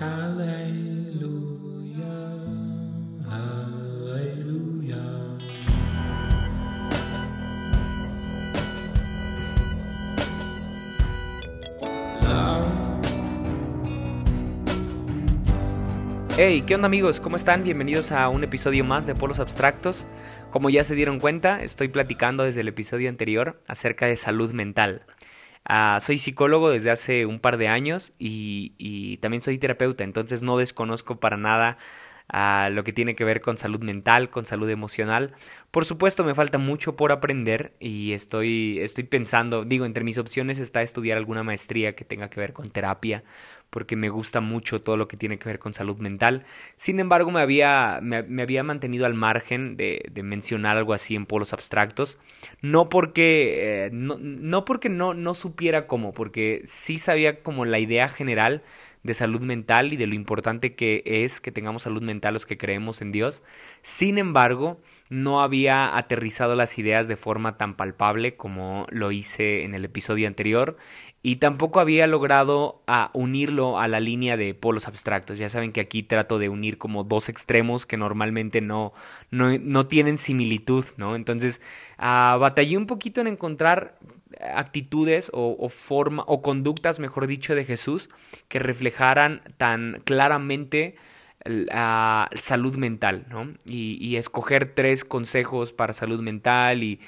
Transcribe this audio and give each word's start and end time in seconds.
Hey, 0.00 0.06
¿qué 16.64 16.76
onda 16.76 16.86
amigos? 16.86 17.18
¿Cómo 17.18 17.34
están? 17.34 17.64
Bienvenidos 17.64 18.12
a 18.12 18.28
un 18.28 18.44
episodio 18.44 18.84
más 18.84 19.04
de 19.08 19.16
Polos 19.16 19.40
Abstractos. 19.40 20.06
Como 20.50 20.70
ya 20.70 20.84
se 20.84 20.94
dieron 20.94 21.18
cuenta, 21.18 21.64
estoy 21.64 21.88
platicando 21.88 22.44
desde 22.44 22.60
el 22.60 22.68
episodio 22.68 23.08
anterior 23.08 23.60
acerca 23.66 24.06
de 24.06 24.14
salud 24.14 24.52
mental. 24.52 25.02
Ah, 25.68 25.98
soy 26.00 26.18
psicólogo 26.18 26.70
desde 26.70 26.90
hace 26.90 27.26
un 27.26 27.40
par 27.40 27.58
de 27.58 27.68
años 27.68 28.12
y, 28.18 28.72
y 28.78 29.18
también 29.18 29.42
soy 29.42 29.58
terapeuta, 29.58 30.02
entonces 30.02 30.42
no 30.42 30.56
desconozco 30.56 31.20
para 31.20 31.36
nada 31.36 31.76
a 32.28 32.68
lo 32.70 32.84
que 32.84 32.92
tiene 32.92 33.14
que 33.14 33.24
ver 33.24 33.40
con 33.40 33.56
salud 33.56 33.80
mental, 33.80 34.28
con 34.28 34.44
salud 34.44 34.68
emocional. 34.68 35.32
Por 35.70 35.84
supuesto, 35.84 36.24
me 36.24 36.34
falta 36.34 36.58
mucho 36.58 36.96
por 36.96 37.10
aprender 37.12 37.72
y 37.80 38.12
estoy, 38.12 38.78
estoy 38.80 39.04
pensando, 39.04 39.64
digo, 39.64 39.86
entre 39.86 40.04
mis 40.04 40.18
opciones 40.18 40.58
está 40.58 40.82
estudiar 40.82 41.16
alguna 41.16 41.42
maestría 41.42 41.94
que 41.94 42.04
tenga 42.04 42.28
que 42.28 42.40
ver 42.40 42.52
con 42.52 42.68
terapia, 42.70 43.22
porque 43.70 43.96
me 43.96 44.08
gusta 44.08 44.40
mucho 44.40 44.80
todo 44.80 44.96
lo 44.96 45.08
que 45.08 45.16
tiene 45.16 45.38
que 45.38 45.48
ver 45.48 45.58
con 45.58 45.74
salud 45.74 45.98
mental. 45.98 46.44
Sin 46.76 47.00
embargo, 47.00 47.30
me 47.30 47.40
había, 47.40 48.00
me, 48.02 48.42
había 48.42 48.62
mantenido 48.62 49.06
al 49.06 49.14
margen 49.14 49.76
de, 49.76 50.10
mencionar 50.22 50.76
algo 50.76 50.94
así 50.94 51.14
en 51.14 51.26
polos 51.26 51.52
abstractos, 51.52 52.18
no 52.60 52.88
porque, 52.88 53.86
eh, 53.86 53.90
no, 53.92 54.18
no 54.18 54.64
porque 54.64 54.88
no, 54.88 55.14
no 55.14 55.34
supiera 55.34 55.86
cómo, 55.86 56.12
porque 56.12 56.62
sí 56.64 56.98
sabía 56.98 57.42
como 57.42 57.64
la 57.64 57.78
idea 57.78 58.08
general, 58.08 58.62
de 59.02 59.14
salud 59.14 59.40
mental 59.40 59.92
y 59.92 59.96
de 59.96 60.06
lo 60.06 60.14
importante 60.14 60.74
que 60.74 61.02
es 61.04 61.40
que 61.40 61.52
tengamos 61.52 61.82
salud 61.82 62.02
mental 62.02 62.34
los 62.34 62.46
que 62.46 62.58
creemos 62.58 63.00
en 63.02 63.12
Dios. 63.12 63.42
Sin 63.82 64.18
embargo, 64.18 64.80
no 65.10 65.42
había 65.42 65.96
aterrizado 65.96 66.54
las 66.54 66.78
ideas 66.78 67.08
de 67.08 67.16
forma 67.16 67.56
tan 67.56 67.74
palpable 67.74 68.36
como 68.36 68.86
lo 68.90 69.12
hice 69.12 69.64
en 69.64 69.74
el 69.74 69.84
episodio 69.84 70.26
anterior 70.26 70.76
y 71.22 71.36
tampoco 71.36 71.80
había 71.80 72.06
logrado 72.06 72.82
a 72.86 73.10
unirlo 73.12 73.78
a 73.80 73.88
la 73.88 73.98
línea 73.98 74.36
de 74.36 74.54
polos 74.54 74.86
abstractos. 74.86 75.38
Ya 75.38 75.48
saben 75.48 75.72
que 75.72 75.80
aquí 75.80 76.02
trato 76.02 76.38
de 76.38 76.48
unir 76.48 76.78
como 76.78 77.02
dos 77.02 77.28
extremos 77.28 77.86
que 77.86 77.96
normalmente 77.96 78.60
no, 78.60 78.92
no, 79.30 79.86
tienen 79.86 80.16
similitud, 80.16 80.84
¿no? 80.96 81.16
Entonces, 81.16 81.60
ah, 81.98 82.36
batallé 82.40 82.76
un 82.76 82.86
poquito 82.86 83.20
en 83.20 83.26
encontrar 83.26 83.98
actitudes 84.40 85.30
o, 85.32 85.68
forma 85.68 86.24
o 86.26 86.42
conductas, 86.42 87.00
mejor 87.00 87.26
dicho, 87.26 87.54
de 87.54 87.64
Jesús 87.64 88.08
que 88.48 88.58
reflejaran 88.58 89.42
tan 89.56 90.00
claramente 90.04 90.94
la 91.44 92.28
salud 92.34 92.76
mental, 92.76 93.24
¿no? 93.30 93.54
Y, 93.64 94.16
escoger 94.16 94.74
tres 94.74 95.04
consejos 95.04 95.72
para 95.72 95.92
salud 95.92 96.20
mental 96.20 96.82
y, 96.82 97.00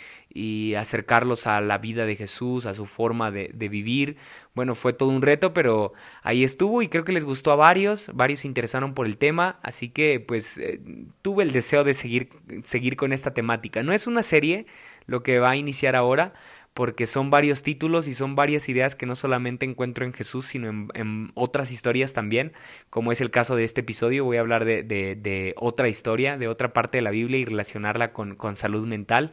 acercarlos 0.76 1.48
a 1.48 1.60
la 1.60 1.78
vida 1.78 2.06
de 2.06 2.14
Jesús, 2.14 2.64
a 2.64 2.72
su 2.72 2.86
forma 2.86 3.30
de, 3.32 3.50
vivir. 3.68 4.16
Bueno, 4.54 4.74
fue 4.74 4.92
todo 4.92 5.08
un 5.08 5.22
reto, 5.22 5.52
pero 5.52 5.92
ahí 6.22 6.44
estuvo 6.44 6.82
y 6.82 6.88
creo 6.88 7.04
que 7.04 7.12
les 7.12 7.24
gustó 7.24 7.50
a 7.50 7.56
varios, 7.56 8.10
varios 8.14 8.40
se 8.40 8.46
interesaron 8.46 8.94
por 8.94 9.06
el 9.06 9.18
tema, 9.18 9.58
así 9.62 9.88
que 9.88 10.20
pues 10.20 10.58
eh, 10.58 10.80
tuve 11.22 11.42
el 11.42 11.52
deseo 11.52 11.82
de 11.84 11.94
seguir, 11.94 12.28
seguir 12.62 12.96
con 12.96 13.12
esta 13.12 13.34
temática. 13.34 13.82
No 13.82 13.92
es 13.92 14.06
una 14.06 14.22
serie 14.22 14.64
lo 15.06 15.22
que 15.22 15.40
va 15.40 15.50
a 15.50 15.56
iniciar 15.56 15.96
ahora, 15.96 16.32
porque 16.74 17.06
son 17.06 17.30
varios 17.30 17.62
títulos 17.62 18.06
y 18.08 18.14
son 18.14 18.36
varias 18.36 18.68
ideas 18.68 18.94
que 18.94 19.06
no 19.06 19.14
solamente 19.14 19.66
encuentro 19.66 20.04
en 20.04 20.12
Jesús, 20.12 20.46
sino 20.46 20.88
en, 20.94 21.32
otras 21.34 21.72
historias 21.72 22.12
también, 22.12 22.52
como 22.90 23.12
es 23.12 23.20
el 23.20 23.30
caso 23.30 23.56
de 23.56 23.64
este 23.64 23.80
episodio. 23.80 24.24
Voy 24.24 24.36
a 24.36 24.40
hablar 24.40 24.64
de, 24.64 24.82
de, 24.82 25.54
otra 25.56 25.88
historia, 25.88 26.38
de 26.38 26.48
otra 26.48 26.72
parte 26.72 26.98
de 26.98 27.02
la 27.02 27.10
Biblia 27.10 27.38
y 27.38 27.44
relacionarla 27.44 28.12
con, 28.12 28.36
con 28.36 28.56
salud 28.56 28.86
mental. 28.86 29.32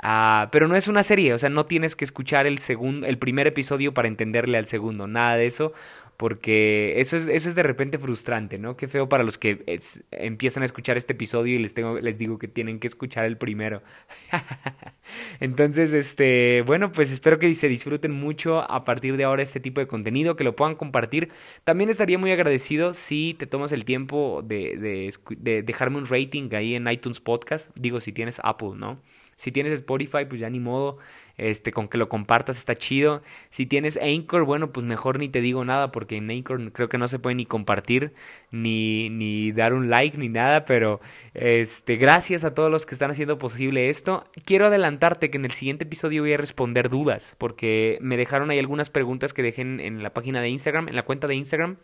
Ah, 0.00 0.48
pero 0.52 0.68
no 0.68 0.76
es 0.76 0.86
una 0.86 1.02
serie, 1.02 1.34
o 1.34 1.38
sea, 1.38 1.50
no 1.50 1.66
tienes 1.66 1.96
que 1.96 2.04
escuchar 2.04 2.46
el, 2.46 2.58
segundo, 2.58 3.04
el 3.06 3.18
primer 3.18 3.48
episodio 3.48 3.92
para 3.92 4.06
entenderle 4.06 4.56
al 4.56 4.66
segundo, 4.66 5.08
nada 5.08 5.36
de 5.36 5.46
eso 5.46 5.72
porque 6.18 6.94
eso 6.96 7.16
es, 7.16 7.28
eso 7.28 7.48
es 7.48 7.54
de 7.54 7.62
repente 7.62 7.96
frustrante, 7.96 8.58
¿no? 8.58 8.76
Qué 8.76 8.88
feo 8.88 9.08
para 9.08 9.22
los 9.22 9.38
que 9.38 9.64
empiezan 10.10 10.64
a 10.64 10.66
escuchar 10.66 10.96
este 10.96 11.12
episodio 11.12 11.54
y 11.54 11.58
les, 11.60 11.74
tengo, 11.74 12.00
les 12.00 12.18
digo 12.18 12.40
que 12.40 12.48
tienen 12.48 12.80
que 12.80 12.88
escuchar 12.88 13.24
el 13.24 13.38
primero. 13.38 13.84
Entonces, 15.40 15.92
este, 15.92 16.64
bueno, 16.66 16.90
pues 16.90 17.12
espero 17.12 17.38
que 17.38 17.54
se 17.54 17.68
disfruten 17.68 18.10
mucho 18.10 18.68
a 18.68 18.82
partir 18.82 19.16
de 19.16 19.22
ahora 19.22 19.44
este 19.44 19.60
tipo 19.60 19.80
de 19.80 19.86
contenido, 19.86 20.34
que 20.34 20.42
lo 20.42 20.56
puedan 20.56 20.74
compartir. 20.74 21.30
También 21.62 21.88
estaría 21.88 22.18
muy 22.18 22.32
agradecido 22.32 22.94
si 22.94 23.36
te 23.38 23.46
tomas 23.46 23.70
el 23.70 23.84
tiempo 23.84 24.42
de, 24.44 24.76
de, 24.76 25.14
de 25.38 25.62
dejarme 25.62 25.98
un 25.98 26.06
rating 26.06 26.52
ahí 26.52 26.74
en 26.74 26.90
iTunes 26.90 27.20
Podcast, 27.20 27.70
digo, 27.78 28.00
si 28.00 28.10
tienes 28.10 28.40
Apple, 28.42 28.72
¿no? 28.74 29.00
Si 29.38 29.52
tienes 29.52 29.72
Spotify, 29.72 30.24
pues 30.28 30.40
ya 30.40 30.50
ni 30.50 30.58
modo 30.58 30.98
este, 31.36 31.70
con 31.70 31.86
que 31.86 31.96
lo 31.96 32.08
compartas 32.08 32.58
está 32.58 32.74
chido. 32.74 33.22
Si 33.50 33.66
tienes 33.66 33.96
Anchor, 33.96 34.44
bueno, 34.44 34.72
pues 34.72 34.84
mejor 34.84 35.20
ni 35.20 35.28
te 35.28 35.40
digo 35.40 35.64
nada 35.64 35.92
porque 35.92 36.16
en 36.16 36.28
Anchor 36.28 36.72
creo 36.72 36.88
que 36.88 36.98
no 36.98 37.06
se 37.06 37.20
puede 37.20 37.36
ni 37.36 37.46
compartir, 37.46 38.12
ni, 38.50 39.10
ni 39.10 39.52
dar 39.52 39.74
un 39.74 39.90
like, 39.90 40.18
ni 40.18 40.28
nada, 40.28 40.64
pero 40.64 41.00
este, 41.34 41.94
gracias 41.94 42.42
a 42.42 42.52
todos 42.52 42.68
los 42.68 42.84
que 42.84 42.96
están 42.96 43.12
haciendo 43.12 43.38
posible 43.38 43.88
esto. 43.90 44.24
Quiero 44.44 44.66
adelantarte 44.66 45.30
que 45.30 45.38
en 45.38 45.44
el 45.44 45.52
siguiente 45.52 45.84
episodio 45.84 46.22
voy 46.22 46.32
a 46.32 46.36
responder 46.36 46.88
dudas, 46.88 47.36
porque 47.38 47.98
me 48.00 48.16
dejaron 48.16 48.50
ahí 48.50 48.58
algunas 48.58 48.90
preguntas 48.90 49.32
que 49.32 49.44
dejé 49.44 49.62
en 49.62 50.02
la 50.02 50.12
página 50.12 50.40
de 50.40 50.48
Instagram, 50.48 50.88
en 50.88 50.96
la 50.96 51.04
cuenta 51.04 51.28
de 51.28 51.36
Instagram 51.36 51.76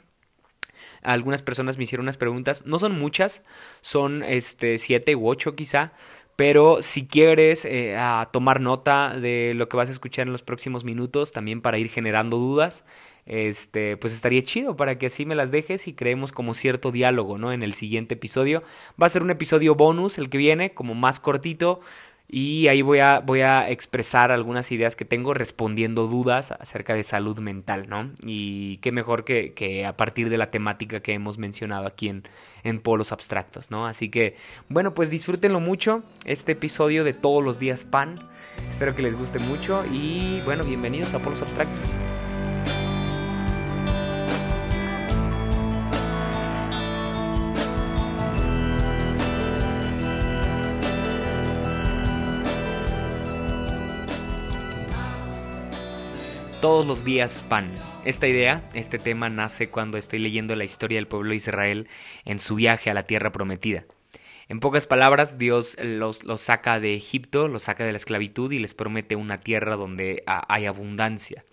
algunas 1.03 1.43
personas 1.43 1.79
me 1.79 1.85
hicieron 1.85 2.05
unas 2.05 2.17
preguntas, 2.17 2.65
no 2.67 2.79
son 2.79 2.99
muchas, 2.99 3.43
son 3.81 4.23
este 4.23 4.79
siete 4.79 5.15
u 5.15 5.29
ocho 5.29 5.55
quizá, 5.55 5.93
pero 6.37 6.83
si 6.83 7.07
quieres 7.07 7.65
eh, 7.65 7.97
tomar 8.33 8.61
nota 8.61 9.19
de 9.19 9.53
lo 9.55 9.69
que 9.69 9.77
vas 9.77 9.89
a 9.89 9.93
escuchar 9.93 10.27
en 10.27 10.33
los 10.33 10.43
próximos 10.43 10.85
minutos, 10.85 11.33
también 11.33 11.61
para 11.61 11.79
ir 11.79 11.89
generando 11.89 12.39
dudas, 12.39 12.85
este, 13.27 13.97
pues 13.97 14.13
estaría 14.13 14.43
chido 14.43 14.77
para 14.77 14.99
que 14.99 15.07
así 15.07 15.25
me 15.25 15.35
las 15.35 15.51
dejes 15.51 15.89
y 15.89 15.95
creemos 15.95 16.33
como 16.33 16.55
cierto 16.55 16.93
diálogo, 16.93 17.39
¿no? 17.39 17.53
En 17.53 17.63
el 17.63 17.75
siguiente 17.75 18.15
episodio. 18.15 18.63
Va 19.01 19.07
a 19.07 19.11
ser 19.11 19.23
un 19.23 19.31
episodio 19.31 19.75
bonus 19.75 20.19
el 20.19 20.29
que 20.29 20.39
viene, 20.39 20.75
como 20.75 20.95
más 20.95 21.21
cortito, 21.21 21.81
y 22.37 22.67
ahí 22.67 22.83
voy 22.83 22.99
a, 22.99 23.21
voy 23.21 23.43
a 23.43 23.71
expresar 23.71 24.33
algunas 24.33 24.73
ideas 24.73 24.97
que 24.97 25.05
tengo 25.05 25.35
respondiendo 25.35 26.09
dudas 26.09 26.51
acerca 26.51 26.93
de 26.93 27.05
salud 27.05 27.39
mental, 27.39 27.89
¿no? 27.89 28.11
Y 28.25 28.79
qué 28.79 28.91
mejor 28.91 29.23
que, 29.23 29.53
que 29.53 29.87
a 29.87 29.97
partir 29.97 30.31
de 30.31 30.37
la 30.37 30.49
temática 30.49 30.99
que 30.99 31.13
hemos 31.13 31.39
mencionado 31.39 31.87
aquí 31.87 32.09
en, 32.09 32.25
en 32.65 32.81
Polos 32.81 33.13
Abstractos, 33.13 33.71
¿no? 33.71 33.87
Así 33.87 34.09
que, 34.09 34.35
bueno, 34.69 34.95
pues 34.95 35.11
disfrútenlo 35.11 35.61
mucho, 35.61 36.03
este 36.25 36.53
episodio 36.53 37.05
de 37.05 37.13
Todos 37.13 37.45
los 37.45 37.61
días 37.61 37.85
pan. 37.85 38.29
Espero 38.69 38.97
que 38.97 39.03
les 39.03 39.17
guste 39.17 39.39
mucho 39.39 39.85
y, 39.93 40.41
bueno, 40.45 40.65
bienvenidos 40.65 41.15
a 41.15 41.21
Polos 41.21 41.41
Abstractos. 41.41 41.93
Todos 56.65 56.87
los 56.87 57.05
días 57.05 57.45
pan. 57.47 57.71
Esta 58.07 58.27
idea, 58.27 58.67
este 58.73 58.99
tema 58.99 59.29
nace 59.29 59.69
cuando 59.69 59.99
estoy 59.99 60.19
leyendo 60.19 60.57
la 60.57 60.65
historia 60.65 60.97
del 60.97 61.07
pueblo 61.07 61.33
de 61.33 61.37
Israel 61.37 61.89
en 62.25 62.39
su 62.39 62.55
viaje 62.55 62.91
a 62.91 62.95
la 62.95 63.03
tierra 63.03 63.33
prometida. 63.33 63.81
En 64.49 64.61
pocas 64.61 64.87
palabras, 64.87 65.37
Dios 65.37 65.77
los, 65.83 66.23
saca 66.39 66.81
de 66.81 66.95
Egipto, 66.95 67.49
los 67.49 67.65
saca 67.65 67.85
de 67.85 67.93
la 67.93 67.99
esclavitud 67.99 68.51
y 68.51 68.61
les 68.61 68.73
promete 68.73 69.15
una 69.15 69.37
tierra 69.37 69.77
donde 69.77 70.23
hay 70.27 70.65
abundancia. 70.65 71.45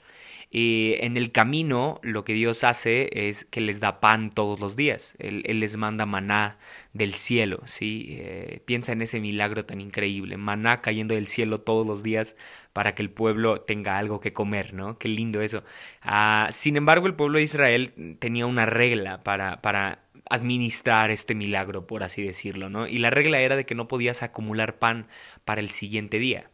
Y 0.53 0.95
en 0.99 1.15
el 1.15 1.31
camino 1.31 2.01
lo 2.03 2.25
que 2.25 2.33
Dios 2.33 2.65
hace 2.65 3.09
es 3.29 3.45
que 3.45 3.61
les 3.61 3.79
da 3.79 4.01
pan 4.01 4.29
todos 4.29 4.59
los 4.59 4.75
días. 4.75 5.15
Él, 5.17 5.43
les 5.45 5.77
manda 5.77 6.05
maná 6.05 6.57
del 6.91 7.13
cielo, 7.13 7.61
¿sí? 7.65 8.17
Eh, 8.19 8.61
piensa 8.65 8.91
en 8.91 9.01
ese 9.01 9.21
milagro 9.21 9.63
tan 9.63 9.79
increíble. 9.79 10.35
Maná 10.35 10.81
cayendo 10.81 11.15
del 11.15 11.27
cielo 11.27 11.61
todos 11.61 11.87
los 11.87 12.03
días 12.03 12.35
para 12.73 12.95
que 12.95 13.01
el 13.01 13.09
pueblo 13.09 13.61
tenga 13.61 13.97
algo 13.97 14.19
que 14.19 14.33
comer, 14.33 14.73
¿no? 14.73 14.97
Qué 14.97 15.07
lindo 15.07 15.41
eso. 15.41 15.63
Ah, 16.01 16.49
sin 16.51 16.75
embargo, 16.75 17.07
el 17.07 17.15
pueblo 17.15 17.37
de 17.37 17.45
Israel 17.45 18.17
tenía 18.19 18.45
una 18.45 18.65
regla 18.65 19.21
para, 19.21 19.61
para 19.61 20.03
administrar 20.29 21.11
este 21.11 21.33
milagro, 21.33 21.87
por 21.87 22.03
así 22.03 22.23
decirlo, 22.23 22.67
¿no? 22.67 22.87
Y 22.87 22.97
la 22.97 23.09
regla 23.09 23.39
era 23.39 23.55
de 23.55 23.65
que 23.65 23.75
no 23.75 23.87
podías 23.87 24.21
acumular 24.21 24.79
pan 24.79 25.07
para 25.45 25.61
el 25.61 25.69
siguiente 25.69 26.19
día. 26.19 26.45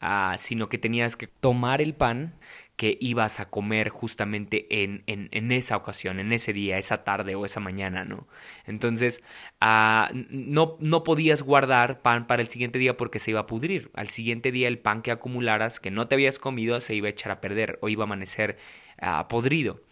Ah, 0.00 0.36
sino 0.38 0.68
que 0.68 0.78
tenías 0.78 1.14
que 1.14 1.26
tomar 1.26 1.82
el 1.82 1.94
pan 1.94 2.32
que 2.80 2.96
ibas 2.98 3.40
a 3.40 3.44
comer 3.44 3.90
justamente 3.90 4.66
en, 4.82 5.02
en, 5.06 5.52
esa 5.52 5.76
ocasión, 5.76 6.18
en 6.18 6.32
ese 6.32 6.54
día, 6.54 6.78
esa 6.78 7.04
tarde 7.04 7.34
o 7.34 7.44
esa 7.44 7.60
mañana, 7.60 8.06
¿no? 8.06 8.26
Entonces, 8.64 9.20
ah, 9.60 10.10
no, 10.30 10.78
no 10.80 11.04
podías 11.04 11.42
guardar 11.42 12.00
pan 12.00 12.26
para 12.26 12.40
el 12.40 12.48
siguiente 12.48 12.78
día 12.78 12.96
porque 12.96 13.18
se 13.18 13.32
iba 13.32 13.40
a 13.40 13.46
pudrir. 13.46 13.90
Al 13.92 14.08
siguiente 14.08 14.50
día 14.50 14.66
el 14.66 14.78
pan 14.78 15.02
que 15.02 15.10
acumularas, 15.10 15.78
que 15.78 15.90
no 15.90 16.08
te 16.08 16.14
habías 16.14 16.38
comido, 16.38 16.80
se 16.80 16.94
iba 16.94 17.08
a 17.08 17.10
echar 17.10 17.32
a 17.32 17.42
perder 17.42 17.78
o 17.82 17.90
iba 17.90 18.04
a 18.04 18.06
amanecer 18.06 18.56
ah, 18.98 19.28
podrido. 19.28 19.82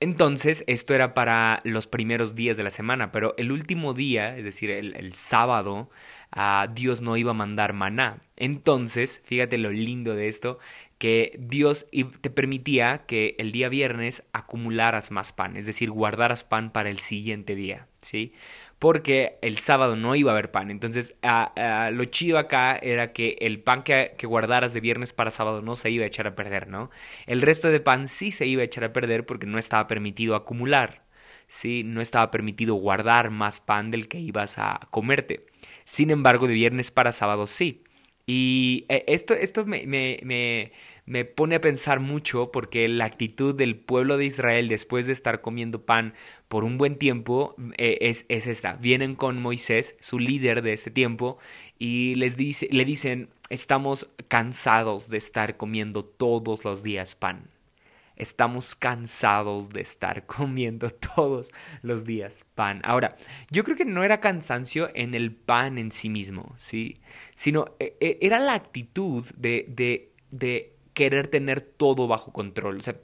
Entonces, 0.00 0.62
esto 0.68 0.94
era 0.94 1.12
para 1.12 1.60
los 1.64 1.88
primeros 1.88 2.36
días 2.36 2.56
de 2.56 2.62
la 2.62 2.70
semana, 2.70 3.10
pero 3.10 3.34
el 3.36 3.50
último 3.50 3.94
día, 3.94 4.36
es 4.36 4.44
decir, 4.44 4.70
el, 4.70 5.12
sábado, 5.12 5.90
uh, 6.36 6.72
Dios 6.72 7.00
no 7.00 7.16
iba 7.16 7.32
a 7.32 7.34
mandar 7.34 7.72
maná. 7.72 8.20
Entonces, 8.36 9.20
fíjate 9.24 9.58
lo 9.58 9.72
lindo 9.72 10.14
de 10.14 10.28
esto, 10.28 10.60
que 10.98 11.36
Dios 11.38 11.86
te 12.20 12.30
permitía 12.30 13.04
que 13.06 13.36
el 13.38 13.52
día 13.52 13.68
viernes 13.68 14.24
acumularas 14.32 15.10
más 15.10 15.32
pan, 15.32 15.56
es 15.56 15.64
decir, 15.64 15.90
guardaras 15.90 16.44
pan 16.44 16.72
para 16.72 16.90
el 16.90 16.98
siguiente 16.98 17.54
día, 17.54 17.86
¿sí? 18.00 18.34
porque 18.78 19.38
el 19.42 19.58
sábado 19.58 19.96
no 19.96 20.14
iba 20.14 20.30
a 20.30 20.34
haber 20.34 20.50
pan. 20.50 20.70
Entonces, 20.70 21.16
lo 21.92 22.04
chido 22.06 22.38
acá 22.38 22.76
era 22.76 23.12
que 23.12 23.36
el 23.40 23.60
pan 23.60 23.82
que, 23.82 24.12
guardaras 24.22 24.72
de 24.72 24.80
viernes 24.80 25.12
para 25.12 25.30
sábado 25.30 25.62
no 25.62 25.76
se 25.76 25.90
iba 25.90 26.04
a 26.04 26.06
echar 26.06 26.26
a 26.26 26.34
perder, 26.34 26.68
¿no? 26.68 26.90
El 27.26 27.42
resto 27.42 27.68
de 27.68 27.80
pan 27.80 28.08
sí 28.08 28.30
se 28.30 28.46
iba 28.46 28.62
a 28.62 28.64
echar 28.64 28.84
a 28.84 28.92
perder 28.92 29.26
porque 29.26 29.46
no 29.46 29.58
estaba 29.58 29.86
permitido 29.88 30.36
acumular, 30.36 31.02
¿sí? 31.48 31.82
No 31.84 32.00
estaba 32.00 32.30
permitido 32.30 32.74
guardar 32.74 33.30
más 33.30 33.60
pan 33.60 33.90
del 33.90 34.08
que 34.08 34.20
ibas 34.20 34.58
a 34.58 34.80
comerte. 34.90 35.46
Sin 35.84 36.10
embargo, 36.10 36.46
de 36.46 36.54
viernes 36.54 36.90
para 36.90 37.12
sábado 37.12 37.46
sí. 37.46 37.82
Y 38.28 38.84
eh, 38.88 39.04
esto, 39.08 39.34
esto 39.34 39.66
me, 39.66 39.86
me 39.86 40.70
me 41.08 41.24
pone 41.24 41.56
a 41.56 41.60
pensar 41.60 42.00
mucho 42.00 42.52
porque 42.52 42.86
la 42.86 43.06
actitud 43.06 43.54
del 43.54 43.76
pueblo 43.76 44.18
de 44.18 44.26
Israel 44.26 44.68
después 44.68 45.06
de 45.06 45.14
estar 45.14 45.40
comiendo 45.40 45.86
pan 45.86 46.12
por 46.48 46.64
un 46.64 46.76
buen 46.76 46.96
tiempo 46.96 47.56
eh, 47.78 47.96
es, 48.02 48.26
es, 48.28 48.46
esta. 48.46 48.74
Vienen 48.74 49.14
con 49.14 49.40
Moisés, 49.40 49.96
su 50.00 50.18
líder 50.18 50.60
de 50.60 50.74
ese 50.74 50.90
tiempo, 50.90 51.38
y 51.78 52.14
les 52.16 52.36
dice, 52.36 52.68
le 52.70 52.84
dicen, 52.84 53.30
estamos 53.48 54.10
cansados 54.28 55.08
de 55.08 55.16
estar 55.16 55.56
comiendo 55.56 56.02
todos 56.02 56.62
los 56.64 56.82
días 56.82 57.14
pan. 57.14 57.48
Estamos 58.18 58.74
cansados 58.74 59.70
de 59.70 59.80
estar 59.80 60.26
comiendo 60.26 60.90
todos 60.90 61.50
los 61.82 62.04
días 62.04 62.44
pan. 62.54 62.80
Ahora, 62.84 63.16
yo 63.50 63.64
creo 63.64 63.76
que 63.76 63.84
no 63.84 64.04
era 64.04 64.20
cansancio 64.20 64.90
en 64.94 65.14
el 65.14 65.32
pan 65.32 65.78
en 65.78 65.90
sí 65.92 66.08
mismo, 66.08 66.52
¿sí? 66.56 67.00
Sino 67.34 67.76
eh, 67.78 67.96
eh, 68.00 68.18
era 68.20 68.38
la 68.38 68.54
actitud 68.54 69.24
de, 69.36 69.64
de, 69.68 70.12
de 70.30 70.74
querer 70.92 71.28
tener 71.28 71.60
todo 71.60 72.08
bajo 72.08 72.32
control. 72.32 72.78
O 72.78 72.80
sea, 72.80 72.94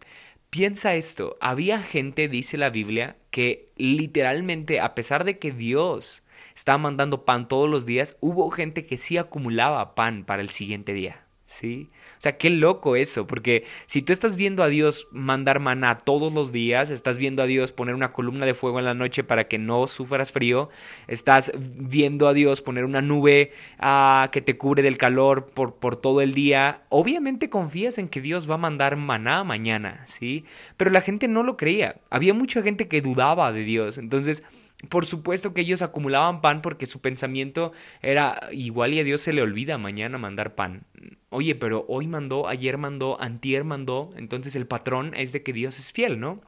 piensa 0.50 0.94
esto, 0.94 1.37
había 1.40 1.81
gente, 1.81 2.28
dice 2.28 2.56
la 2.56 2.70
Biblia, 2.70 3.17
que 3.31 3.72
literalmente, 3.76 4.81
a 4.81 4.94
pesar 4.94 5.25
de 5.25 5.38
que 5.38 5.52
Dios 5.52 6.22
estaba 6.55 6.78
mandando 6.78 7.25
pan 7.25 7.49
todos 7.49 7.69
los 7.69 7.87
días, 7.87 8.17
hubo 8.20 8.50
gente 8.50 8.84
que 8.87 8.99
sí 8.99 9.17
acumulaba 9.17 9.94
pan 9.94 10.25
para 10.25 10.43
el 10.43 10.50
siguiente 10.50 10.93
día. 10.93 11.20
¿Sí? 11.46 11.90
Sea, 12.24 12.38
qué 12.38 12.48
loco 12.48 12.96
eso, 12.96 13.26
porque 13.26 13.66
si 13.84 14.00
tú 14.00 14.14
estás 14.14 14.38
viendo 14.38 14.62
a 14.62 14.68
Dios 14.68 15.08
mandar 15.10 15.60
maná 15.60 15.98
todos 15.98 16.32
los 16.32 16.52
días, 16.52 16.88
estás 16.88 17.18
viendo 17.18 17.42
a 17.42 17.46
Dios 17.46 17.72
poner 17.72 17.94
una 17.94 18.14
columna 18.14 18.46
de 18.46 18.54
fuego 18.54 18.78
en 18.78 18.86
la 18.86 18.94
noche 18.94 19.24
para 19.24 19.46
que 19.46 19.58
no 19.58 19.86
sufras 19.88 20.32
frío, 20.32 20.70
estás 21.06 21.52
viendo 21.54 22.26
a 22.26 22.32
Dios 22.32 22.62
poner 22.62 22.86
una 22.86 23.02
nube 23.02 23.52
ah, 23.78 24.30
que 24.32 24.40
te 24.40 24.56
cubre 24.56 24.82
del 24.82 24.96
calor 24.96 25.50
por 25.52 25.96
todo 25.96 26.22
el 26.22 26.32
día, 26.32 26.80
obviamente 26.88 27.50
confías 27.50 27.98
en 27.98 28.08
que 28.08 28.22
Dios 28.22 28.48
va 28.48 28.54
a 28.54 28.56
mandar 28.56 28.96
maná 28.96 29.44
mañana, 29.44 30.02
¿sí? 30.06 30.44
Pero 30.78 30.90
la 30.90 31.02
gente 31.02 31.28
no 31.28 31.42
lo 31.42 31.58
creía, 31.58 31.96
había 32.08 32.32
mucha 32.32 32.62
gente 32.62 32.88
que 32.88 33.02
dudaba 33.02 33.52
de 33.52 33.64
Dios, 33.64 33.98
entonces 33.98 34.44
por 34.88 35.06
supuesto 35.06 35.54
que 35.54 35.62
ellos 35.62 35.82
acumulaban 35.82 36.40
pan 36.40 36.62
porque 36.62 36.86
su 36.86 37.00
pensamiento 37.00 37.72
era 38.02 38.48
igual 38.52 38.94
y 38.94 39.00
a 39.00 39.04
Dios 39.04 39.20
se 39.20 39.32
le 39.32 39.42
olvida 39.42 39.78
mañana 39.78 40.19
mandar 40.19 40.54
pan. 40.54 40.86
Oye, 41.31 41.54
pero 41.54 41.84
hoy 41.88 42.06
mandó, 42.06 42.48
ayer 42.48 42.78
mandó, 42.78 43.20
antier 43.20 43.64
mandó, 43.64 44.10
entonces 44.16 44.56
el 44.56 44.66
patrón 44.66 45.12
es 45.16 45.32
de 45.32 45.42
que 45.42 45.52
Dios 45.52 45.78
es 45.78 45.92
fiel, 45.92 46.20
¿no? 46.20 46.40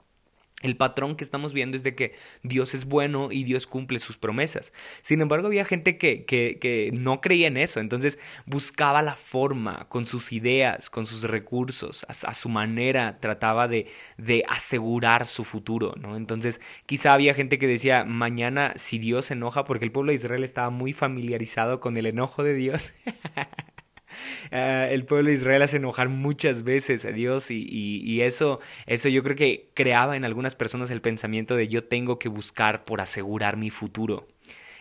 El 0.67 0.77
patrón 0.77 1.15
que 1.15 1.23
estamos 1.23 1.53
viendo 1.53 1.77
es 1.77 1.85
de 1.85 1.95
que 1.95 2.13
Dios 2.43 2.75
es 2.75 2.87
bueno 2.87 3.29
y 3.31 3.45
Dios 3.45 3.69
cumple 3.69 4.01
sus 4.01 4.17
promesas. 4.17 4.73
Sin 5.01 5.21
embargo, 5.21 5.47
había 5.47 5.65
gente 5.65 5.97
que, 5.97 6.25
que, 6.25 6.91
no 6.93 7.21
creía 7.21 7.47
en 7.47 7.57
eso, 7.57 7.79
entonces 7.79 8.19
buscaba 8.47 9.01
la 9.01 9.15
forma, 9.15 9.89
con 9.89 10.07
sus 10.07 10.33
ideas, 10.33 10.91
con 10.91 11.07
sus 11.07 11.23
recursos, 11.23 12.05
a, 12.09 12.35
su 12.35 12.49
manera, 12.49 13.19
trataba 13.21 13.69
de, 13.69 13.87
de, 14.19 14.43
asegurar 14.49 15.27
su 15.27 15.45
futuro, 15.45 15.95
¿no? 15.97 16.17
Entonces, 16.17 16.61
quizá 16.87 17.15
había 17.15 17.35
gente 17.35 17.59
que 17.59 17.69
decía, 17.69 18.05
mañana 18.05 18.73
si 18.75 18.99
Dios 18.99 19.31
enoja, 19.31 19.65
porque 19.65 19.85
el 19.85 19.93
pueblo 19.93 20.11
de 20.11 20.17
Israel 20.17 20.43
estaba 20.43 20.71
muy 20.71 20.93
familiarizado 20.93 21.79
con 21.79 21.97
el 21.97 22.07
enojo 22.07 22.43
de 22.43 22.55
Dios. 22.55 22.93
Ah, 24.51 24.87
el 24.91 25.05
pueblo 25.05 25.29
de 25.29 25.35
Israel 25.35 25.63
hace 25.63 25.79
enojar 25.79 26.09
muchas 26.09 26.63
veces 26.63 27.05
a 27.05 27.11
Dios 27.11 27.51
y, 27.51 27.67
y, 27.69 28.23
eso, 28.23 28.61
eso 28.87 29.09
yo 29.09 29.23
creo 29.23 29.37
que 29.37 29.71
creaba 29.75 30.17
en 30.17 30.25
algunas 30.25 30.55
personas 30.55 30.91
el 30.91 31.01
pensamiento 31.01 31.57
de 31.57 31.69
yo 31.69 31.85
tengo 31.85 32.19
que 32.19 32.29
buscar 32.29 32.85
por 32.85 33.01
asegurar 33.01 33.57
mi 33.57 33.71
futuro. 33.71 34.27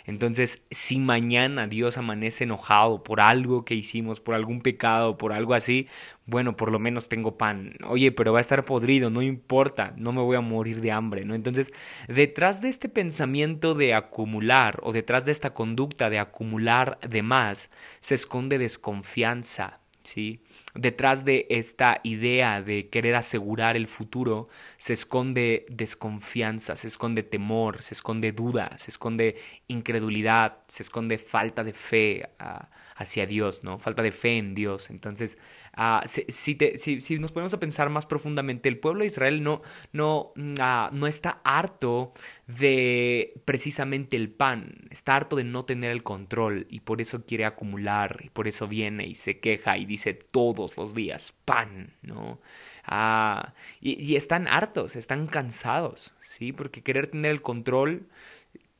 Entonces, 0.06 0.63
si 0.69 1.00
mañana 1.00 1.68
Dios 1.68 1.98
amanece 1.98 2.44
enojado 2.44 3.04
por 3.04 3.22
algo 3.22 3.66
que 3.66 3.75
hicimos, 3.75 4.19
por 4.19 4.36
algún 4.36 4.62
pecado, 4.62 5.18
por 5.18 5.34
algo 5.34 5.54
así, 5.54 5.88
bueno, 6.28 6.56
por 6.56 6.72
lo 6.72 6.80
menos 6.80 7.10
tengo 7.10 7.38
pan. 7.38 7.75
Oye, 7.88 8.12
pero 8.12 8.34
va 8.34 8.40
a 8.40 8.42
estar 8.42 8.66
podrido, 8.66 9.10
no 9.10 9.22
importa, 9.22 9.94
no 9.98 10.12
me 10.12 10.22
voy 10.22 10.36
a 10.36 10.42
morir 10.42 10.81
de 10.81 10.92
hambre, 10.92 11.25
¿no? 11.25 11.36
Entonces, 11.36 11.74
detrás 12.07 12.62
de 12.62 12.69
este 12.69 12.90
pensamiento 12.90 13.74
de 13.74 13.94
acumular 13.94 14.80
o 14.84 14.94
detrás 14.94 15.25
de 15.25 15.31
esta 15.31 15.54
conducta 15.54 16.10
de 16.10 16.19
acumular 16.19 17.00
de 17.07 17.24
más, 17.24 17.69
se 18.00 18.16
esconde 18.16 18.57
desconfianza, 18.57 19.80
¿sí? 20.06 20.40
Detrás 20.74 21.25
de 21.25 21.46
esta 21.50 22.00
idea 22.04 22.62
de 22.62 22.90
querer 22.90 23.16
asegurar 23.16 23.75
el 23.75 23.88
futuro 23.88 24.48
se 24.78 24.94
esconde 24.94 25.66
desconfianza, 25.69 26.75
se 26.75 26.88
esconde 26.88 27.24
temor, 27.24 27.84
se 27.84 27.94
esconde 27.94 28.31
duda, 28.31 28.72
se 28.78 28.92
esconde 28.92 29.36
incredulidad, 29.68 30.60
se 30.68 30.84
esconde 30.84 31.18
falta 31.18 31.63
de 31.63 31.74
fe 31.74 32.30
ah, 32.40 32.69
hacia 32.96 33.25
Dios, 33.25 33.63
¿no? 33.63 33.78
Falta 33.80 34.02
de 34.02 34.12
fe 34.12 34.38
en 34.38 34.56
Dios. 34.56 34.90
Entonces, 34.90 35.38
Ah, 35.75 36.04
si, 36.06 36.24
si, 36.30 37.19
nos 37.19 37.31
ponemos 37.33 37.54
a 37.54 37.60
pensar 37.60 37.89
más 37.89 38.06
profundamente, 38.06 38.69
el 38.69 38.80
pueblo 38.80 39.01
de 39.01 39.07
Israel 39.07 39.44
no, 39.44 39.62
no, 39.92 40.31
ah, 40.60 40.89
no 40.94 41.06
está 41.06 41.42
harto 41.44 42.13
de 42.48 43.42
precisamente 43.44 44.16
el 44.16 44.30
pan, 44.30 44.88
está 44.89 45.18
harto 45.18 45.36
de 45.36 45.44
no 45.44 45.66
tener 45.66 45.92
el 45.92 46.04
control 46.04 46.66
y 46.69 46.80
por 46.80 47.01
eso 47.01 47.25
quiere 47.25 47.45
acumular 47.45 48.22
y 48.24 48.30
por 48.30 48.48
eso 48.48 48.68
viene 48.68 49.06
y 49.06 49.16
se 49.16 49.39
queja 49.39 49.77
y 49.77 49.86
dice 49.86 50.13
todos 50.13 50.77
los 50.77 50.95
días 50.95 51.33
pan, 51.44 51.94
¿no? 52.01 52.39
Ah, 52.86 53.54
y, 53.81 54.16
están 54.16 54.48
hartos, 54.48 54.95
están 54.95 55.28
cansados, 55.28 56.13
¿sí? 56.19 56.54
Porque 56.54 56.83
querer 56.83 57.07
tener 57.07 57.31
el 57.31 57.42
control 57.42 58.07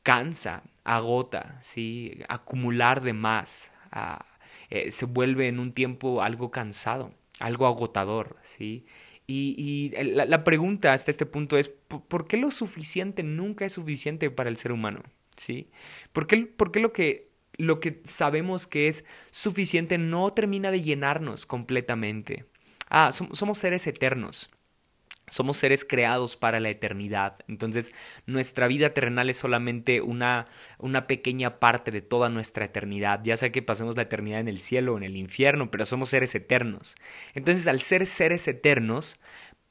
cansa, 0.02 0.62
agota, 0.84 1.58
¿sí? 1.60 2.20
Acumular 2.28 3.02
de 3.02 3.12
más. 3.12 3.72
Eh, 4.70 4.90
se 4.90 5.06
vuelve 5.06 5.48
en 5.48 5.58
un 5.58 5.72
tiempo 5.72 6.22
algo 6.22 6.50
cansado, 6.50 7.12
algo 7.38 7.66
agotador, 7.66 8.36
¿sí? 8.42 8.84
Y, 9.28 9.92
la, 9.96 10.44
pregunta 10.44 10.92
hasta 10.92 11.10
este 11.10 11.26
punto 11.26 11.58
es, 11.58 11.68
¿por 11.68 12.28
qué 12.28 12.36
lo 12.36 12.52
suficiente 12.52 13.24
nunca 13.24 13.64
es 13.64 13.72
suficiente 13.72 14.30
para 14.30 14.48
el 14.48 14.56
ser 14.56 14.70
humano? 14.70 15.02
¿Sí? 15.36 15.68
¿Por 16.12 16.26
qué, 16.28 16.46
por 16.46 16.70
qué 16.70 16.78
lo, 16.80 16.92
que, 16.92 17.28
lo 17.56 17.80
que 17.80 18.00
sabemos 18.04 18.68
que 18.68 18.86
es 18.86 19.04
suficiente 19.32 19.98
no 19.98 20.32
termina 20.32 20.70
de 20.70 20.82
llenarnos 20.82 21.44
completamente? 21.44 22.44
Ah, 22.88 23.10
somos 23.10 23.58
seres 23.58 23.86
eternos. 23.88 24.48
Somos 25.28 25.56
seres 25.56 25.84
creados 25.84 26.36
para 26.36 26.60
la 26.60 26.70
eternidad. 26.70 27.36
Entonces, 27.48 27.92
nuestra 28.26 28.68
vida 28.68 28.94
terrenal 28.94 29.28
es 29.28 29.36
solamente 29.36 30.00
una, 30.00 30.46
una 30.78 31.06
pequeña 31.06 31.58
parte 31.58 31.90
de 31.90 32.00
toda 32.00 32.28
nuestra 32.28 32.64
eternidad. 32.64 33.20
Ya 33.24 33.36
sea 33.36 33.50
que 33.50 33.62
pasemos 33.62 33.96
la 33.96 34.02
eternidad 34.02 34.40
en 34.40 34.48
el 34.48 34.60
cielo 34.60 34.94
o 34.94 34.96
en 34.98 35.02
el 35.02 35.16
infierno, 35.16 35.70
pero 35.70 35.84
somos 35.84 36.10
seres 36.10 36.34
eternos. 36.34 36.94
Entonces, 37.34 37.66
al 37.66 37.80
ser 37.80 38.06
seres 38.06 38.46
eternos, 38.46 39.16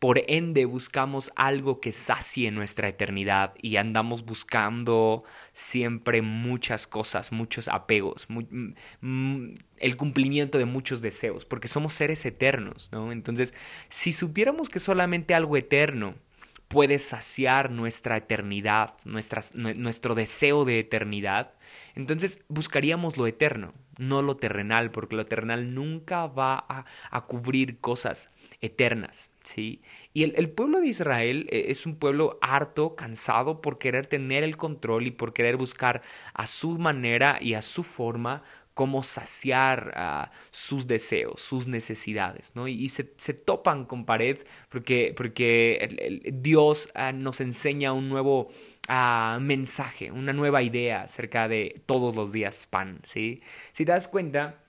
por 0.05 0.21
ende 0.27 0.65
buscamos 0.65 1.31
algo 1.35 1.81
que 1.81 1.91
sacie 1.91 2.51
nuestra 2.51 2.87
eternidad 2.87 3.55
y 3.59 3.77
andamos 3.77 4.23
buscando 4.23 5.25
siempre 5.51 6.21
muchas 6.21 6.85
cosas, 6.85 7.31
muchos 7.31 7.67
apegos, 7.67 8.27
mm, 8.29 9.53
el 9.77 9.97
cumplimiento 9.97 10.59
de 10.59 10.65
muchos 10.65 11.01
deseos, 11.01 11.45
porque 11.45 11.67
somos 11.67 11.95
seres 11.95 12.23
eternos, 12.23 12.89
¿no? 12.91 13.11
Entonces, 13.11 13.55
si 13.89 14.13
supiéramos 14.13 14.69
que 14.69 14.79
solamente 14.79 15.33
algo 15.33 15.57
eterno 15.57 16.13
puede 16.67 16.99
saciar 16.99 17.71
nuestra 17.71 18.17
eternidad, 18.17 18.93
nuestro 19.05 20.13
deseo 20.13 20.65
de 20.65 20.77
eternidad, 20.77 21.55
entonces 21.95 22.41
buscaríamos 22.47 23.17
lo 23.17 23.25
eterno, 23.25 23.73
no 23.97 24.21
lo 24.21 24.37
terrenal, 24.37 24.91
porque 24.91 25.15
lo 25.15 25.25
terrenal 25.25 25.73
nunca 25.73 26.27
va 26.27 26.65
a, 26.67 26.85
cubrir 27.25 27.79
cosas 27.79 28.29
eternas, 28.61 29.31
¿sí? 29.43 29.81
Y 30.13 30.23
el, 30.23 30.49
pueblo 30.49 30.79
de 30.79 30.87
Israel 30.87 31.47
eh, 31.49 31.65
es 31.69 31.85
un 31.85 31.95
pueblo 31.95 32.37
harto, 32.41 32.95
cansado 32.95 33.61
por 33.61 33.79
querer 33.79 34.05
tener 34.05 34.43
el 34.43 34.57
control 34.57 35.07
y 35.07 35.11
por 35.11 35.33
querer 35.33 35.57
buscar 35.57 36.01
a 36.33 36.45
su 36.45 36.77
manera 36.77 37.37
y 37.41 37.53
a 37.53 37.61
su 37.61 37.83
forma 37.83 38.43
cómo 38.75 39.03
saciar 39.03 39.93
ah, 39.95 40.31
sus 40.51 40.85
deseos, 40.85 41.41
sus 41.41 41.65
necesidades, 41.65 42.51
¿no? 42.55 42.67
Y, 42.67 42.89
se, 42.89 43.03
topan 43.33 43.85
con 43.85 44.05
pared 44.05 44.37
porque, 44.69 45.13
porque 45.15 46.29
Dios 46.33 46.89
ah, 46.93 47.13
nos 47.13 47.39
enseña 47.39 47.93
un 47.93 48.09
nuevo 48.09 48.47
ah, 48.89 49.39
mensaje, 49.41 50.11
una 50.11 50.33
nueva 50.33 50.61
idea 50.61 51.03
acerca 51.03 51.47
de 51.47 51.81
todos 51.85 52.15
los 52.15 52.33
días 52.33 52.67
pan, 52.69 52.99
¿sí? 53.03 53.41
Si 53.71 53.85
te 53.85 53.93
das 53.93 54.09
cuenta, 54.09 54.59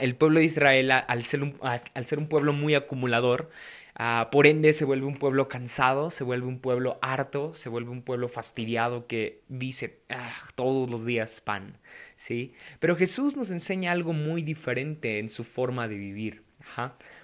el 0.00 0.16
pueblo 0.16 0.40
de 0.40 0.46
Israel, 0.46 0.90
al 0.90 1.24
ser 1.24 1.42
un, 1.42 1.58
al 1.62 2.06
ser 2.06 2.18
un 2.18 2.28
pueblo 2.28 2.52
muy 2.52 2.74
acumulador, 2.74 3.50
Ah, 3.94 4.30
por 4.32 4.46
ende 4.46 4.72
se 4.72 4.86
vuelve 4.86 5.06
un 5.06 5.16
pueblo 5.16 5.48
cansado, 5.48 6.10
se 6.10 6.24
vuelve 6.24 6.46
un 6.46 6.60
pueblo 6.60 6.98
harto, 7.02 7.52
se 7.54 7.68
vuelve 7.68 7.90
un 7.90 8.02
pueblo 8.02 8.28
fastidiado 8.28 9.06
que 9.06 9.42
dice 9.48 10.00
todos 10.54 10.90
los 10.90 11.04
días 11.04 11.42
pan, 11.42 11.78
¿sí? 12.22 12.52
Pero 12.78 12.94
Jesús 12.94 13.34
nos 13.34 13.50
enseña 13.50 13.90
algo 13.90 14.12
muy 14.12 14.42
diferente 14.42 15.18
en 15.18 15.28
su 15.28 15.42
forma 15.42 15.88
de 15.88 15.96
vivir. 15.96 16.44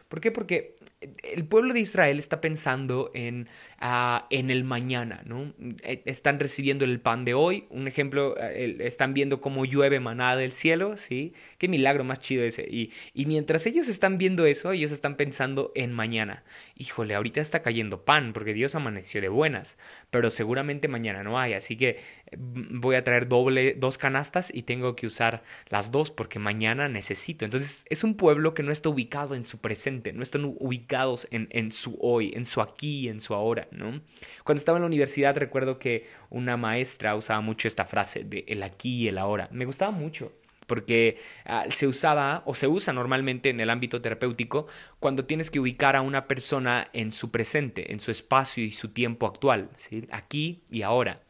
¿Por 0.08 0.20
qué? 0.20 0.32
Porque 0.32 0.74
el 1.00 1.44
pueblo 1.46 1.74
de 1.74 1.80
Israel 1.80 2.18
está 2.18 2.40
pensando 2.40 3.10
en, 3.14 3.48
ah, 3.78 4.26
en 4.30 4.50
el 4.50 4.64
mañana, 4.64 5.22
¿no? 5.24 5.54
E, 5.82 6.02
están 6.06 6.40
recibiendo 6.40 6.84
el 6.84 7.00
pan 7.00 7.24
de 7.24 7.34
hoy, 7.34 7.66
un 7.70 7.86
ejemplo, 7.86 8.36
eh, 8.38 8.76
están 8.80 9.14
viendo 9.14 9.40
cómo 9.40 9.64
llueve 9.64 10.00
manada 10.00 10.36
del 10.36 10.52
cielo, 10.52 10.96
¿sí? 10.96 11.34
Qué 11.58 11.68
milagro 11.68 12.02
más 12.02 12.18
chido 12.18 12.42
ese. 12.42 12.66
Y, 12.68 12.92
y 13.14 13.26
mientras 13.26 13.66
ellos 13.66 13.86
están 13.88 14.18
viendo 14.18 14.44
eso, 14.46 14.72
ellos 14.72 14.90
están 14.90 15.16
pensando 15.16 15.70
en 15.76 15.92
mañana. 15.92 16.42
Híjole, 16.74 17.14
ahorita 17.14 17.40
está 17.40 17.62
cayendo 17.62 18.04
pan 18.04 18.32
porque 18.32 18.52
Dios 18.52 18.74
amaneció 18.74 19.20
de 19.20 19.28
buenas, 19.28 19.78
pero 20.10 20.30
seguramente 20.30 20.88
mañana 20.88 21.22
no 21.22 21.38
hay, 21.38 21.52
así 21.52 21.76
que 21.76 22.00
mm, 22.36 22.80
voy 22.80 22.96
a 22.96 23.04
traer 23.04 23.28
doble, 23.28 23.74
dos 23.74 23.98
canastas 23.98 24.52
y 24.52 24.62
tengo 24.62 24.96
que 24.96 25.06
usar 25.06 25.44
las 25.68 25.92
dos 25.92 26.10
porque 26.10 26.40
mañana 26.40 26.88
necesito. 26.88 27.44
Entonces 27.44 27.84
es 27.88 28.02
un 28.02 28.16
pueblo 28.16 28.52
que 28.52 28.64
no 28.64 28.72
está 28.72 28.88
ubicado 28.88 29.36
en 29.36 29.44
su 29.44 29.58
presente, 29.58 30.12
no 30.12 30.24
están 30.24 30.44
ubicados 30.88 31.28
en, 31.30 31.70
su 31.70 31.98
hoy, 32.00 32.32
en 32.34 32.46
su 32.46 32.62
aquí, 32.62 33.08
en 33.08 33.20
su 33.20 33.34
ahora, 33.34 33.68
¿no? 33.70 34.00
Cuando 34.42 34.58
estaba 34.58 34.78
en 34.78 34.82
la 34.82 34.86
universidad 34.86 35.36
recuerdo 35.36 35.78
que 35.78 36.08
una 36.30 36.56
maestra 36.56 37.14
usaba 37.14 37.42
mucho 37.42 37.68
esta 37.68 37.84
frase 37.84 38.24
de 38.24 38.44
el 38.48 38.62
aquí 38.62 39.02
y 39.02 39.08
el 39.08 39.18
ahora. 39.18 39.48
Me 39.52 39.66
gustaba 39.66 39.90
mucho 39.90 40.32
porque 40.66 41.18
ah, 41.44 41.64
se 41.70 41.86
usaba 41.86 42.42
o 42.46 42.54
se 42.54 42.68
usa 42.68 42.92
normalmente 42.92 43.50
en 43.50 43.60
el 43.60 43.70
ámbito 43.70 44.00
terapéutico 44.00 44.66
cuando 44.98 45.24
tienes 45.24 45.50
que 45.50 45.60
ubicar 45.60 45.94
a 45.94 46.02
una 46.02 46.26
persona 46.26 46.88
en 46.94 47.12
su 47.12 47.30
presente, 47.30 47.92
en 47.92 48.00
su 48.00 48.10
espacio 48.10 48.64
y 48.64 48.70
su 48.70 48.88
tiempo 48.88 49.26
actual, 49.26 49.68
aquí 50.10 50.62
y 50.70 50.82
ahora. 50.82 51.20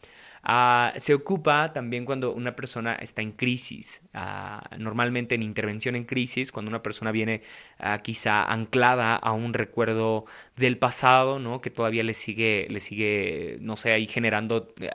Ah, 0.42 0.92
se 0.97 1.14
ocupa 1.14 1.73
también 1.73 2.04
cuando 2.04 2.33
una 2.33 2.54
persona 2.54 2.95
está 2.95 3.23
en 3.23 3.33
crisis, 3.33 4.02
ah, 4.14 4.62
normalmente 4.78 5.35
en 5.35 5.42
intervención 5.42 5.97
en 5.97 6.04
crisis, 6.04 6.52
cuando 6.52 6.68
una 6.68 6.83
persona 6.83 7.12
viene 7.12 7.42
ah, 7.78 7.99
quizá 8.02 8.45
anclada 8.45 9.16
a 9.16 9.33
un 9.33 9.52
recuerdo 9.52 10.25
del 10.57 10.78
pasado, 10.78 11.38
¿no? 11.38 11.61
que 11.61 11.71
todavía 11.71 12.02
le 12.02 12.14
sigue, 12.14 12.66
le 12.71 12.80
sigue, 12.80 13.59
no 13.61 13.76
sé, 13.76 13.92
ahí 13.92 14.07
generando 14.07 14.73
eh, 14.80 14.90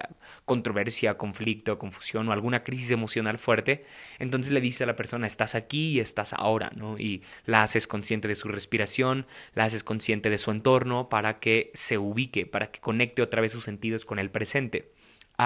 controversia, 0.45 1.17
conflicto, 1.17 1.77
confusión 1.77 2.27
o 2.29 2.31
alguna 2.31 2.63
crisis 2.63 2.91
emocional 2.91 3.37
fuerte, 3.37 3.81
entonces 4.19 4.53
le 4.53 4.61
dice 4.61 4.83
a 4.83 4.87
la 4.87 4.95
persona, 4.95 5.27
estás 5.27 5.55
aquí 5.55 5.89
y 5.93 5.99
estás 5.99 6.33
ahora, 6.33 6.71
¿no? 6.75 6.97
y 6.97 7.21
la 7.45 7.63
haces 7.63 7.87
consciente 7.87 8.27
de 8.27 8.35
su 8.35 8.47
respiración, 8.47 9.25
la 9.55 9.65
haces 9.65 9.83
consciente 9.83 10.29
de 10.29 10.37
su 10.37 10.51
entorno 10.51 11.09
para 11.09 11.39
que 11.39 11.71
se 11.73 11.97
ubique, 11.97 12.45
para 12.45 12.71
que 12.71 12.79
conecte 12.79 13.21
otra 13.21 13.41
vez 13.41 13.51
sus 13.51 13.63
sentidos 13.63 14.05
con 14.05 14.19
el 14.19 14.29
presente. 14.29 14.87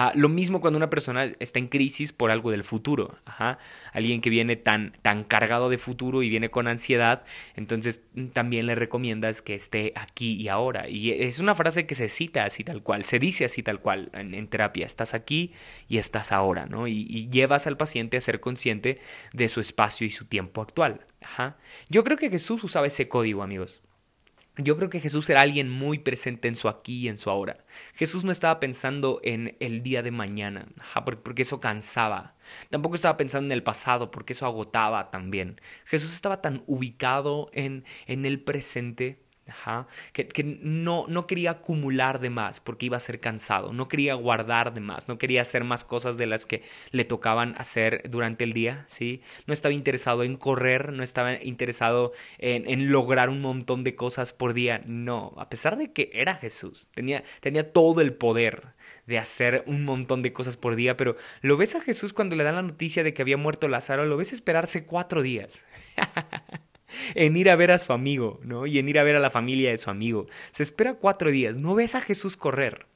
Ah, 0.00 0.12
lo 0.14 0.28
mismo 0.28 0.60
cuando 0.60 0.76
una 0.76 0.90
persona 0.90 1.24
está 1.40 1.58
en 1.58 1.66
crisis 1.66 2.12
por 2.12 2.30
algo 2.30 2.52
del 2.52 2.62
futuro. 2.62 3.18
Alguien 3.92 4.20
que 4.20 4.30
viene 4.30 4.54
tan, 4.54 4.92
tan 5.02 5.24
cargado 5.24 5.70
de 5.70 5.76
futuro 5.76 6.22
y 6.22 6.28
viene 6.28 6.50
con 6.50 6.68
ansiedad, 6.68 7.24
entonces 7.56 8.02
mm, 8.14 8.26
también 8.28 8.66
le 8.66 8.76
recomiendas 8.76 9.42
que 9.42 9.56
esté 9.56 9.92
aquí 9.96 10.34
y 10.34 10.46
ahora. 10.46 10.88
Y 10.88 11.10
es 11.10 11.40
una 11.40 11.56
frase 11.56 11.84
que 11.88 11.96
se 11.96 12.08
cita 12.08 12.44
así 12.44 12.62
tal 12.62 12.84
cual, 12.84 13.04
se 13.04 13.18
dice 13.18 13.44
así 13.44 13.64
tal 13.64 13.80
cual 13.80 14.10
en, 14.12 14.46
terapia. 14.46 14.86
Estás 14.86 15.14
aquí 15.14 15.50
y 15.88 15.98
estás 15.98 16.30
ahora, 16.30 16.66
¿no? 16.66 16.86
Y, 16.86 17.04
y, 17.08 17.28
llevas 17.28 17.66
al 17.66 17.76
paciente 17.76 18.16
a 18.16 18.20
ser 18.20 18.38
consciente 18.38 19.00
de 19.32 19.48
su 19.48 19.60
espacio 19.60 20.06
y 20.06 20.12
su 20.12 20.26
tiempo 20.26 20.62
actual. 20.62 21.00
Yo 21.88 22.04
creo 22.04 22.16
que 22.16 22.30
Jesús 22.30 22.62
usaba 22.62 22.86
ese 22.86 23.08
código, 23.08 23.42
amigos. 23.42 23.82
Yo 24.60 24.76
creo 24.76 24.90
que 24.90 24.98
Jesús 24.98 25.30
era 25.30 25.42
alguien 25.42 25.70
muy 25.70 25.98
presente 25.98 26.48
en 26.48 26.56
su 26.56 26.68
aquí 26.68 27.02
y 27.02 27.08
en 27.08 27.16
su 27.16 27.30
ahora. 27.30 27.64
Jesús 27.94 28.24
no 28.24 28.32
estaba 28.32 28.58
pensando 28.58 29.20
en 29.22 29.56
el 29.60 29.84
día 29.84 30.02
de 30.02 30.10
mañana, 30.10 30.66
porque 31.22 31.42
eso 31.42 31.60
cansaba. 31.60 32.34
Tampoco 32.68 32.96
estaba 32.96 33.16
pensando 33.16 33.46
en 33.46 33.52
el 33.52 33.62
pasado, 33.62 34.10
porque 34.10 34.32
eso 34.32 34.46
agotaba 34.46 35.10
también. 35.10 35.60
Jesús 35.84 36.12
estaba 36.12 36.42
tan 36.42 36.64
ubicado 36.66 37.48
en, 37.52 37.84
en 38.06 38.26
el 38.26 38.40
presente 38.40 39.20
que, 40.12 40.58
no, 40.62 41.06
no 41.08 41.26
quería 41.26 41.52
acumular 41.52 42.20
de 42.20 42.30
más 42.30 42.60
porque 42.60 42.86
iba 42.86 42.96
a 42.96 43.00
ser 43.00 43.20
cansado, 43.20 43.72
no 43.72 43.88
quería 43.88 44.14
guardar 44.14 44.74
de 44.74 44.80
más, 44.80 45.08
no 45.08 45.18
quería 45.18 45.42
hacer 45.42 45.64
más 45.64 45.84
cosas 45.84 46.16
de 46.16 46.26
las 46.26 46.46
que 46.46 46.62
le 46.90 47.04
tocaban 47.04 47.54
hacer 47.58 48.02
durante 48.08 48.44
el 48.44 48.52
día, 48.52 48.84
¿sí? 48.86 49.22
No 49.46 49.52
estaba 49.52 49.74
interesado 49.74 50.22
en 50.22 50.36
correr, 50.36 50.92
no 50.92 51.02
estaba 51.02 51.42
interesado 51.42 52.12
en, 52.38 52.68
en 52.68 52.90
lograr 52.90 53.30
un 53.30 53.40
montón 53.40 53.84
de 53.84 53.94
cosas 53.94 54.32
por 54.32 54.54
día, 54.54 54.82
no, 54.86 55.34
a 55.36 55.48
pesar 55.48 55.76
de 55.76 55.92
que 55.92 56.10
era 56.12 56.34
Jesús, 56.34 56.88
tenía, 56.94 57.24
tenía 57.40 57.72
todo 57.72 58.00
el 58.00 58.14
poder 58.14 58.78
de 59.08 59.18
hacer 59.18 59.64
un 59.66 59.84
montón 59.84 60.22
de 60.22 60.34
cosas 60.34 60.58
por 60.58 60.76
día, 60.76 60.96
pero 60.96 61.16
lo 61.40 61.56
ves 61.56 61.74
a 61.74 61.80
Jesús 61.80 62.12
cuando 62.12 62.36
le 62.36 62.44
dan 62.44 62.56
la 62.56 62.62
noticia 62.62 63.02
de 63.02 63.14
que 63.14 63.22
había 63.22 63.38
muerto 63.38 63.66
Lázaro, 63.66 64.04
lo 64.04 64.18
ves 64.18 64.34
esperarse 64.34 64.84
cuatro 64.84 65.22
días. 65.22 65.64
en 67.14 67.36
ir 67.36 67.50
a 67.50 67.56
ver 67.56 67.70
a 67.70 67.78
su 67.78 67.92
amigo, 67.92 68.40
¿no? 68.42 68.66
Y 68.66 68.78
en 68.78 68.88
ir 68.88 68.98
a 68.98 69.04
ver 69.04 69.16
a 69.16 69.20
la 69.20 69.30
familia 69.30 69.70
de 69.70 69.76
su 69.76 69.90
amigo. 69.90 70.26
Se 70.50 70.62
espera 70.62 70.94
cuatro 70.94 71.30
días. 71.30 71.56
No 71.56 71.74
ves 71.74 71.94
a 71.94 72.00
Jesús 72.00 72.36
correr. 72.36 72.86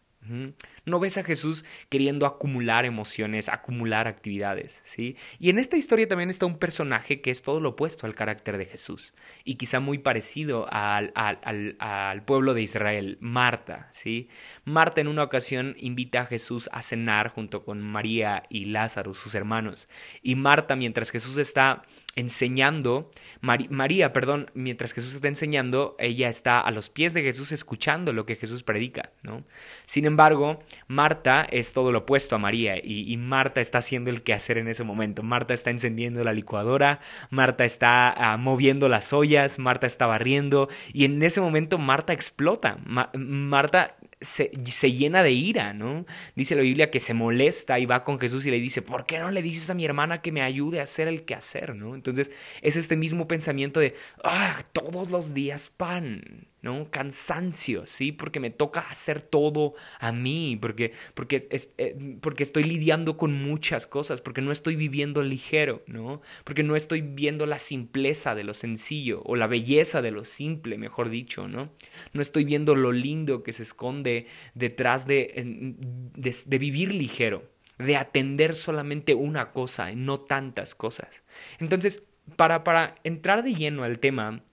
No 0.85 0.99
ves 0.99 1.17
a 1.17 1.23
Jesús 1.23 1.65
queriendo 1.89 2.27
acumular 2.27 2.85
emociones, 2.85 3.49
acumular 3.49 4.09
actividades, 4.09 4.81
¿sí? 4.85 5.17
Y 5.39 5.51
en 5.51 5.59
esta 5.59 5.77
historia 5.77 6.09
también 6.09 6.31
está 6.31 6.47
un 6.47 6.59
personaje 6.59 7.21
que 7.21 7.31
es 7.31 7.43
todo 7.43 7.61
lo 7.61 7.71
opuesto 7.71 8.07
al 8.07 8.15
carácter 8.15 8.59
de 8.59 8.67
Jesús 8.67 9.15
y 9.45 9.55
quizá 9.55 9.79
muy 9.79 9.99
parecido 9.99 10.67
al, 10.71 11.13
al, 11.15 12.23
pueblo 12.25 12.55
de 12.55 12.63
Israel, 12.63 13.17
Marta, 13.21 13.89
¿sí? 13.93 14.29
Marta 14.65 15.01
en 15.01 15.09
una 15.09 15.23
ocasión 15.23 15.77
invita 15.79 16.23
a 16.23 16.27
Jesús 16.27 16.69
a 16.73 16.83
cenar 16.83 17.29
junto 17.29 17.65
con 17.65 17.81
María 17.81 18.43
y 18.49 18.65
Lázaro, 18.67 19.15
sus 19.15 19.35
hermanos. 19.35 19.89
Y 20.23 20.35
Marta, 20.35 20.75
mientras 20.75 21.11
Jesús 21.11 21.37
está 21.37 21.83
enseñando, 22.17 23.11
María, 23.41 24.13
perdón, 24.13 24.51
mientras 24.55 24.93
Jesús 24.93 25.15
está 25.15 25.29
enseñando, 25.29 25.97
ella 25.99 26.29
está 26.29 26.61
a 26.61 26.71
los 26.71 26.91
pies 26.91 27.15
de 27.15 27.23
Jesús 27.23 27.53
escuchando 27.53 28.13
lo 28.13 28.27
que 28.27 28.37
Jesús 28.37 28.63
predica, 28.63 29.13
¿no? 29.23 29.45
Sin 29.85 30.05
embargo, 30.05 30.63
Marta 30.87 31.47
es 31.51 31.73
todo 31.73 31.93
lo 31.93 32.01
opuesto 32.01 32.37
a 32.37 32.39
María 32.39 32.77
y, 32.83 33.17
Marta 33.17 33.61
está 33.61 33.79
haciendo 33.79 34.11
el 34.11 34.23
quehacer 34.23 34.59
en 34.59 34.69
ese 34.69 34.85
momento. 34.85 35.23
Marta 35.23 35.55
está 35.55 35.71
encendiendo 35.71 36.25
la 36.25 36.33
licuadora, 36.33 37.01
Marta 37.31 37.65
está 37.65 38.11
ah, 38.11 38.37
moviendo 38.37 38.89
las 38.89 39.13
ollas, 39.13 39.59
Marta 39.59 39.87
está 39.87 40.07
barriendo 40.07 40.69
y 40.93 41.05
en 41.05 41.23
ese 41.23 41.41
momento 41.41 41.79
Marta 41.79 42.13
explota. 42.13 42.79
Marta 43.15 43.97
se, 44.23 44.51
llena 44.91 45.23
de 45.23 45.33
ira, 45.33 45.73
¿no? 45.73 46.07
Dice 46.35 46.55
la 46.55 46.63
Biblia 46.63 46.91
que 46.91 47.01
se 47.01 47.15
molesta 47.15 47.79
y 47.79 47.87
va 47.87 48.05
con 48.05 48.19
Jesús 48.19 48.47
y 48.47 48.51
le 48.51 48.61
dice, 48.61 48.83
¿por 48.83 49.07
qué 49.07 49.19
no 49.19 49.31
le 49.31 49.43
dices 49.43 49.69
a 49.71 49.75
mi 49.75 49.85
hermana 49.85 50.23
que 50.23 50.33
me 50.33 50.43
ayude 50.43 50.81
a 50.81 50.85
hacer 50.85 51.09
el 51.09 51.25
quehacer, 51.25 51.75
¿no? 51.75 51.95
Entonces 51.95 52.31
es 52.63 52.77
este 52.77 52.97
mismo 52.97 53.29
pensamiento 53.29 53.81
de, 53.81 53.95
ah, 54.25 54.63
todos 54.73 55.11
los 55.11 55.35
días 55.35 55.69
pan, 55.69 56.47
¿no? 56.63 56.89
Cansancio, 56.91 57.87
¿sí? 57.87 58.13
Porque 58.13 58.39
me 58.39 58.51
toca 58.51 58.81
hacer 58.81 59.21
todo 59.21 59.73
a 59.99 60.13
mí, 60.13 60.57
porque, 60.61 60.93
porque, 61.15 61.47
eh, 61.51 62.19
porque 62.21 62.45
estoy 62.45 62.63
lidiando 62.63 63.17
con 63.17 63.33
muchas 63.35 63.89
cosas, 63.89 64.21
porque 64.21 64.43
no 64.43 64.53
estoy 64.53 64.77
viviendo 64.77 65.25
ligero, 65.25 65.83
¿no? 65.87 66.23
Porque 66.45 66.63
no 66.63 66.77
estoy 66.77 67.03
viendo 67.03 67.47
la 67.47 67.59
simpleza 67.59 68.37
de 68.37 68.45
lo 68.45 68.55
sencillo 68.55 69.23
o 69.25 69.35
la 69.35 69.49
belleza 69.49 70.03
de 70.03 70.13
lo 70.13 70.25
simple, 70.25 70.79
mejor 70.79 71.11
dicho, 71.11 71.49
¿no? 71.49 71.73
No 72.13 72.23
estoy 72.23 72.45
viendo 72.45 72.77
lo 72.77 72.93
lindo 72.93 73.43
que 73.43 73.53
se 73.53 73.65
esconde 73.65 74.27
detrás 74.55 75.07
de, 75.07 75.75
de, 76.15 76.59
vivir 76.59 76.95
ligero, 76.95 77.51
de 77.79 77.97
atender 77.97 78.55
solamente 78.55 79.15
una 79.15 79.51
cosa, 79.51 79.91
no 79.97 80.21
tantas 80.21 80.77
cosas. 80.77 81.25
Entonces, 81.59 82.07
para, 82.37 82.63
para 82.63 82.95
entrar 83.03 83.43
de 83.43 83.55
lleno 83.55 83.83
al 83.83 83.99
tema, 83.99 84.45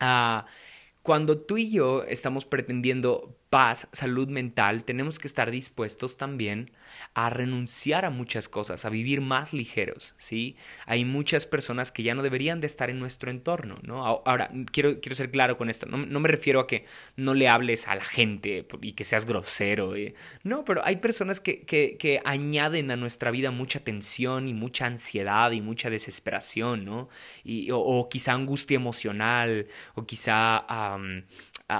uh, 0.00 0.42
cuando 1.04 1.36
tú 1.36 1.58
y 1.58 1.70
yo 1.70 2.02
estamos 2.04 2.46
pretendiendo 2.46 3.36
paz, 3.54 3.86
salud 3.92 4.26
mental, 4.26 4.82
tenemos 4.82 5.20
que 5.20 5.28
estar 5.28 5.52
dispuestos 5.52 6.16
también 6.16 6.72
a 7.14 7.30
renunciar 7.30 8.04
a 8.04 8.10
muchas 8.10 8.48
cosas, 8.48 8.84
a 8.84 8.90
vivir 8.90 9.20
más 9.20 9.52
ligeros, 9.52 10.16
¿sí? 10.16 10.56
Hay 10.86 11.04
muchas 11.04 11.46
personas 11.46 11.92
que 11.92 12.02
ya 12.02 12.16
no 12.16 12.24
deberían 12.24 12.60
de 12.60 12.66
estar 12.66 12.90
en 12.90 12.98
nuestro 12.98 13.30
entorno, 13.30 13.78
¿no? 13.82 14.04
Ahora, 14.04 14.50
quiero, 14.72 15.00
quiero 15.00 15.14
ser 15.14 15.30
claro 15.30 15.56
con 15.56 15.70
esto, 15.70 15.86
no, 15.86 16.18
me 16.18 16.28
refiero 16.28 16.58
a 16.58 16.66
que 16.66 16.84
no 17.14 17.32
le 17.32 17.46
hables 17.46 17.86
a 17.86 17.94
la 17.94 18.04
gente 18.04 18.66
y 18.82 18.94
que 18.94 19.04
seas 19.04 19.24
grosero, 19.24 19.94
¿eh? 19.94 20.16
no, 20.42 20.64
pero 20.64 20.84
hay 20.84 20.96
personas 20.96 21.38
que, 21.38 21.60
que, 21.60 22.20
añaden 22.24 22.90
a 22.90 22.96
nuestra 22.96 23.30
vida 23.30 23.52
mucha 23.52 23.78
tensión 23.78 24.48
y 24.48 24.52
mucha 24.52 24.86
ansiedad 24.86 25.52
y 25.52 25.60
mucha 25.60 25.90
desesperación, 25.90 26.84
¿no? 26.84 27.08
Y, 27.44 27.68
o, 27.70 28.08
quizá 28.08 28.32
angustia 28.32 28.74
emocional, 28.74 29.66
o 29.94 30.04
quizá 30.06 30.66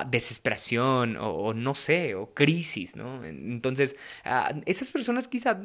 desesperación 0.07 1.17
o, 1.21 1.53
no 1.53 1.75
sé, 1.75 2.14
o 2.14 2.33
crisis, 2.33 2.97
¿no? 2.97 3.25
Entonces, 3.25 3.97
ah, 4.25 4.55
esas 4.67 4.91
personas 4.91 5.29
quizá 5.29 5.61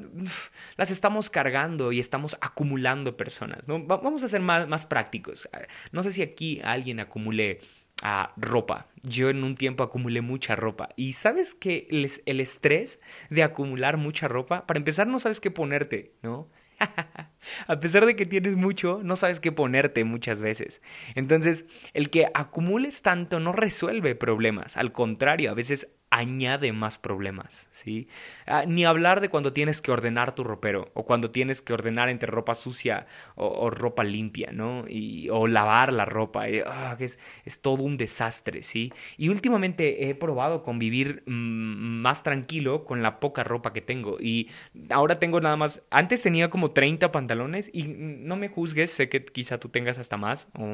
las 0.78 0.92
estamos 0.92 1.30
cargando 1.30 1.92
y 1.92 2.00
estamos 2.00 2.38
acumulando 2.42 3.16
personas, 3.16 3.68
¿no? 3.68 3.84
vamos 3.86 4.24
a 4.24 4.28
ser 4.28 4.42
más, 4.42 4.68
más 4.68 4.86
prácticos. 4.86 5.48
Ah, 5.54 5.62
no 5.92 6.04
sé 6.04 6.12
si 6.12 6.22
aquí 6.22 6.62
alguien 6.64 7.00
acumule 7.00 7.60
a 8.02 8.34
ropa. 8.38 8.88
Yo 9.04 9.30
en 9.30 9.44
un 9.44 9.56
tiempo 9.56 9.84
acumulé 9.84 10.22
mucha 10.22 10.56
ropa. 10.56 10.90
Y 10.96 11.14
sabes 11.14 11.54
que 11.54 11.88
el, 11.90 12.40
estrés 12.40 13.00
de 13.30 13.44
acumular 13.44 13.98
mucha 13.98 14.28
ropa, 14.28 14.66
para 14.68 14.78
empezar 14.78 15.08
no 15.08 15.20
sabes 15.20 15.40
qué 15.40 15.52
ponerte, 15.52 16.14
¿no? 16.22 16.50
a 17.67 17.79
pesar 17.79 18.05
de 18.05 18.15
que 18.15 18.25
tienes 18.25 18.55
mucho, 18.55 19.01
no 19.03 19.15
sabes 19.15 19.39
qué 19.39 19.51
ponerte 19.51 20.03
muchas 20.03 20.41
veces. 20.41 20.81
Entonces, 21.15 21.89
el 21.93 22.09
que 22.09 22.27
acumules 22.33 23.01
tanto 23.01 23.39
no 23.39 23.51
resuelve 23.51 24.15
problemas. 24.15 24.77
Al 24.77 24.91
contrario, 24.91 25.51
a 25.51 25.53
veces 25.53 25.88
añade 26.12 26.74
más 26.74 26.98
problemas, 26.98 27.68
¿sí? 27.72 28.08
Ah, 28.48 28.63
ni 28.68 28.84
hablar 28.86 29.22
de 29.22 29.30
cuando 29.30 29.54
tienes 29.54 29.82
que 29.82 29.92
ordenar 29.92 30.34
tu 30.34 30.44
ropero 30.44 30.89
o 30.96 31.06
cuando 31.06 31.30
tienes 31.30 31.62
que 31.62 31.74
ordenar 31.74 32.10
entre 32.10 32.32
ropa 32.32 32.56
sucia 32.56 33.06
o, 33.36 33.70
ropa 33.70 34.04
limpia, 34.04 34.50
¿no? 34.51 34.86
Y, 34.88 35.30
o 35.30 35.48
lavar 35.48 35.94
la 35.94 36.06
ropa, 36.06 36.46
ah, 36.66 36.98
es, 37.00 37.20
todo 37.62 37.84
un 37.84 37.98
desastre, 37.98 38.63
¿sí? 38.63 38.92
Y 39.18 39.30
últimamente 39.30 40.10
he 40.10 40.16
probado 40.16 40.63
convivir 40.63 41.22
mm, 41.28 42.01
más 42.01 42.24
tranquilo 42.24 42.86
con 42.86 43.04
la 43.04 43.20
poca 43.20 43.44
ropa 43.44 43.72
que 43.72 43.82
tengo 43.82 44.18
y 44.20 44.50
ahora 44.89 45.20
tengo 45.20 45.39
nada 45.42 45.58
más, 45.58 45.84
antes 45.92 46.22
tenía 46.22 46.50
como 46.50 46.72
30 46.72 47.12
pantalones 47.12 47.70
y 47.72 47.84
no 47.84 48.36
me 48.36 48.50
juzgues, 48.50 48.92
sé 48.92 49.10
que 49.10 49.24
quizá 49.24 49.60
tú 49.60 49.70
tengas 49.70 50.00
hasta 50.00 50.18
más 50.18 50.48
o 50.54 50.68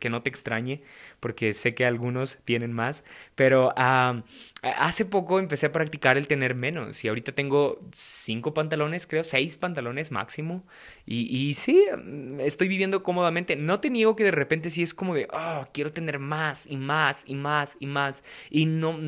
que 0.00 0.10
no 0.10 0.22
te 0.22 0.30
extrañe 0.30 0.82
porque 1.20 1.52
sé 1.52 1.74
que 1.74 1.86
algunos 1.86 2.38
tienen 2.44 2.72
más, 2.72 3.04
pero... 3.36 3.72
Uh, 3.76 4.22
hace 4.80 5.04
poco 5.04 5.38
empecé 5.38 5.66
a 5.66 5.72
practicar 5.72 6.16
el 6.16 6.26
tener 6.26 6.54
menos 6.54 7.04
y 7.04 7.08
ahorita 7.08 7.32
tengo 7.32 7.78
cinco 7.92 8.54
pantalones, 8.54 9.06
creo, 9.06 9.24
seis 9.24 9.58
pantalones 9.58 10.10
máximo. 10.10 10.64
Y, 11.04 11.36
y 11.36 11.54
sí, 11.54 11.84
mm, 12.02 12.40
estoy 12.40 12.68
viviendo 12.68 13.02
cómodamente. 13.02 13.56
No 13.56 13.80
te 13.80 13.90
niego 13.90 14.16
que 14.16 14.24
de 14.24 14.30
repente 14.30 14.70
sí 14.70 14.82
es 14.82 14.94
como 14.94 15.14
de, 15.14 15.28
oh, 15.32 15.66
quiero 15.72 15.92
tener 15.92 16.18
más 16.18 16.66
y 16.66 16.78
más 16.78 17.24
y 17.26 17.34
más 17.34 17.76
y 17.78 17.86
más. 17.86 18.24
Y 18.48 18.64
no, 18.64 18.98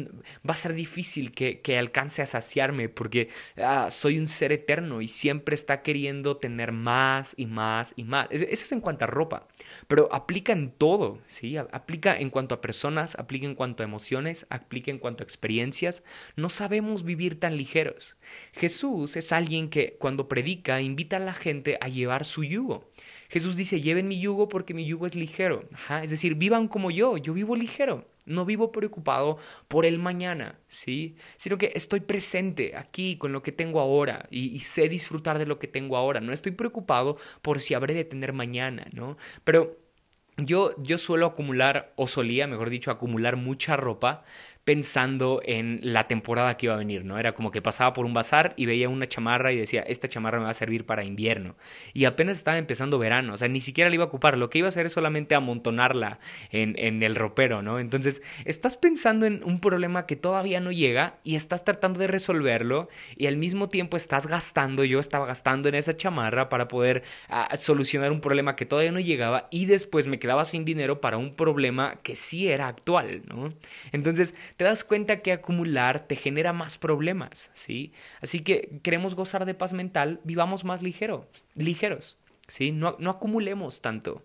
va 0.49 0.52
a 0.52 0.57
ser 0.57 0.75
difícil 0.75 1.33
que, 1.33 1.61
que 1.61 1.79
alcance 1.79 2.21
a 2.21 2.26
saciarme 2.26 2.91
porque 2.91 3.29
ah, 3.57 3.88
soy 3.91 4.19
un 4.19 4.26
ser 4.26 4.52
eterno 4.52 5.00
y 5.00 5.09
siempre 5.09 5.55
está 5.55 5.83
queriendo 5.83 6.37
tener 6.37 6.73
más 6.73 7.33
y 7.38 7.47
más 7.47 7.95
y 7.97 8.05
más. 8.05 8.29
Eso 8.31 8.45
es 8.45 8.73
en 8.73 8.81
cuanto 8.81 9.05
a 9.05 9.09
ropa, 9.09 9.49
pero 9.87 10.09
aplica 10.12 10.52
en 10.52 10.71
todo, 10.71 11.19
¿sí? 11.26 11.57
Aplica 11.57 12.16
en 12.16 12.31
cuanto 12.31 12.54
a 12.54 12.61
personas, 12.61 13.16
aplica 13.19 13.47
en 13.47 13.54
cuanto 13.54 13.83
a 13.83 13.87
emociones, 13.87 14.47
aplica 14.50 14.90
en 14.90 14.99
cuanto 14.99 15.23
a 15.23 15.26
experiencias 15.26 16.02
no 16.37 16.49
sabemos 16.49 17.04
vivir 17.04 17.38
tan 17.38 17.57
ligeros. 17.57 18.16
Jesús 18.52 19.16
es 19.16 19.33
alguien 19.33 19.69
que 19.69 19.97
cuando 19.99 20.28
predica 20.28 20.81
invita 20.81 21.16
a 21.16 21.21
la 21.21 21.35
gente 21.35 21.78
a 21.81 21.88
llevar 21.88 22.25
su 22.25 22.45
yugo. 22.45 22.90
Jesús 23.28 23.57
dice, 23.57 23.81
lleven 23.81 24.09
mi 24.09 24.21
yugo 24.21 24.49
porque 24.49 24.75
mi 24.75 24.85
yugo 24.85 25.07
es 25.07 25.14
ligero. 25.14 25.69
es 26.02 26.11
decir, 26.11 26.35
vivan 26.35 26.69
como 26.69 26.90
yo, 26.90 27.16
yo 27.16 27.33
vivo 27.33 27.57
ligero. 27.57 28.07
No 28.25 28.45
vivo 28.45 28.73
preocupado 28.73 29.38
por 29.69 29.85
el 29.85 29.99
mañana, 29.99 30.57
¿sí? 30.69 31.17
Sino 31.37 31.59
que 31.59 31.73
estoy 31.75 32.00
presente 32.00 32.76
aquí 32.76 33.17
con 33.17 33.33
lo 33.33 33.43
que 33.43 33.52
tengo 33.52 33.81
ahora 33.81 34.26
y, 34.31 34.59
sé 34.61 34.88
disfrutar 34.88 35.38
de 35.38 35.47
lo 35.47 35.59
que 35.59 35.69
tengo 35.69 35.97
ahora. 35.97 36.21
No 36.21 36.33
estoy 36.33 36.52
preocupado 36.52 37.19
por 37.43 37.61
si 37.61 37.75
habré 37.75 37.95
de 37.95 38.05
tener 38.05 38.33
mañana, 38.33 38.87
¿no? 38.93 39.17
Pero 39.45 39.76
yo, 40.37 40.75
yo 40.83 40.99
suelo 40.99 41.26
acumular, 41.26 41.93
o 41.97 42.07
solía, 42.07 42.47
mejor 42.47 42.71
dicho, 42.71 42.91
acumular 42.91 43.37
mucha 43.37 43.76
ropa 43.76 44.25
pensando 44.64 45.40
en 45.45 45.81
la 45.83 46.07
temporada 46.07 46.57
que 46.57 46.66
iba 46.66 46.75
a 46.75 46.78
venir, 46.78 47.04
¿no? 47.04 47.19
Era 47.19 47.35
como 47.35 47.50
que 47.50 47.61
pasaba 47.61 47.92
por 47.92 48.07
un 48.07 48.14
bazar 48.14 48.54
y 48.57 48.66
veía 48.66 48.88
una 48.88 49.07
chamarra 49.07 49.52
y 49.52 49.57
decía, 49.57 49.83
esta 49.83 50.09
chamarra 50.09 50.38
me 50.38 50.45
va 50.45 50.50
a 50.50 50.54
servir 50.54 50.87
para 50.87 51.02
invierno. 51.02 51.57
Y 51.92 52.04
apenas 52.04 52.37
estaba 52.37 52.58
empezando 52.58 52.99
verano, 52.99 53.34
o 53.34 53.37
sea, 53.37 53.49
ni 53.49 53.60
siquiera 53.60 53.91
la 53.91 53.95
iba 53.95 54.04
a 54.04 54.06
ocupar, 54.06 54.39
lo 54.39 54.50
que 54.50 54.58
iba 54.58 54.69
a 54.69 54.71
hacer 54.71 54.87
es 54.87 54.93
solamente 54.93 55.34
amontonarla 55.34 56.19
en, 56.50 56.78
en 56.78 57.02
el 57.02 57.17
ropero, 57.17 57.63
¿no? 57.63 57.80
Entonces, 57.80 58.23
estás 58.45 58.76
pensando 58.76 59.26
en 59.26 59.43
un 59.45 59.58
problema 59.58 60.06
que 60.06 60.15
todavía 60.15 60.60
no 60.60 60.71
llega 60.71 61.19
y 61.25 61.34
estás 61.34 61.65
tratando 61.65 61.99
de 61.99 62.06
resolverlo 62.06 62.89
y 63.17 63.26
al 63.26 63.37
mismo 63.37 63.69
tiempo 63.69 63.97
estás 63.97 64.28
gastando, 64.28 64.84
yo 64.84 65.00
estaba 65.00 65.26
gastando 65.26 65.69
en 65.69 65.75
esa 65.75 65.97
chamarra 65.97 66.49
para 66.49 66.69
poder 66.69 67.02
ah, 67.28 67.49
solucionar 67.58 68.13
un 68.13 68.21
problema 68.21 68.54
que 68.54 68.65
todavía 68.65 68.93
no 68.93 69.00
llegaba 69.00 69.49
y 69.50 69.67
después 69.67 70.06
me 70.06 70.21
quedaba 70.21 70.45
sin 70.45 70.65
dinero 70.65 71.00
para 71.00 71.17
un 71.17 71.34
problema 71.34 71.97
que 72.04 72.15
sí 72.15 72.49
era 72.49 72.69
actual, 72.69 73.23
¿no? 73.26 73.49
Entonces, 73.91 74.34
te 74.56 74.65
das 74.65 74.84
cuenta 74.84 75.21
que 75.21 75.32
acumular 75.32 76.06
te 76.06 76.17
genera 76.17 76.52
más 76.52 76.78
problemas, 76.78 77.50
¿sí? 77.54 77.93
Así 78.21 78.41
que 78.41 78.80
queremos 78.82 79.15
gozar 79.15 79.45
de 79.45 79.54
paz 79.54 79.73
mental, 79.73 80.21
vivamos 80.25 80.65
más 80.65 80.82
ligero, 80.82 81.28
ligeros, 81.54 82.19
¿sí? 82.49 82.73
No, 82.73 82.97
no 82.99 83.10
acumulemos 83.10 83.80
tanto. 83.80 84.23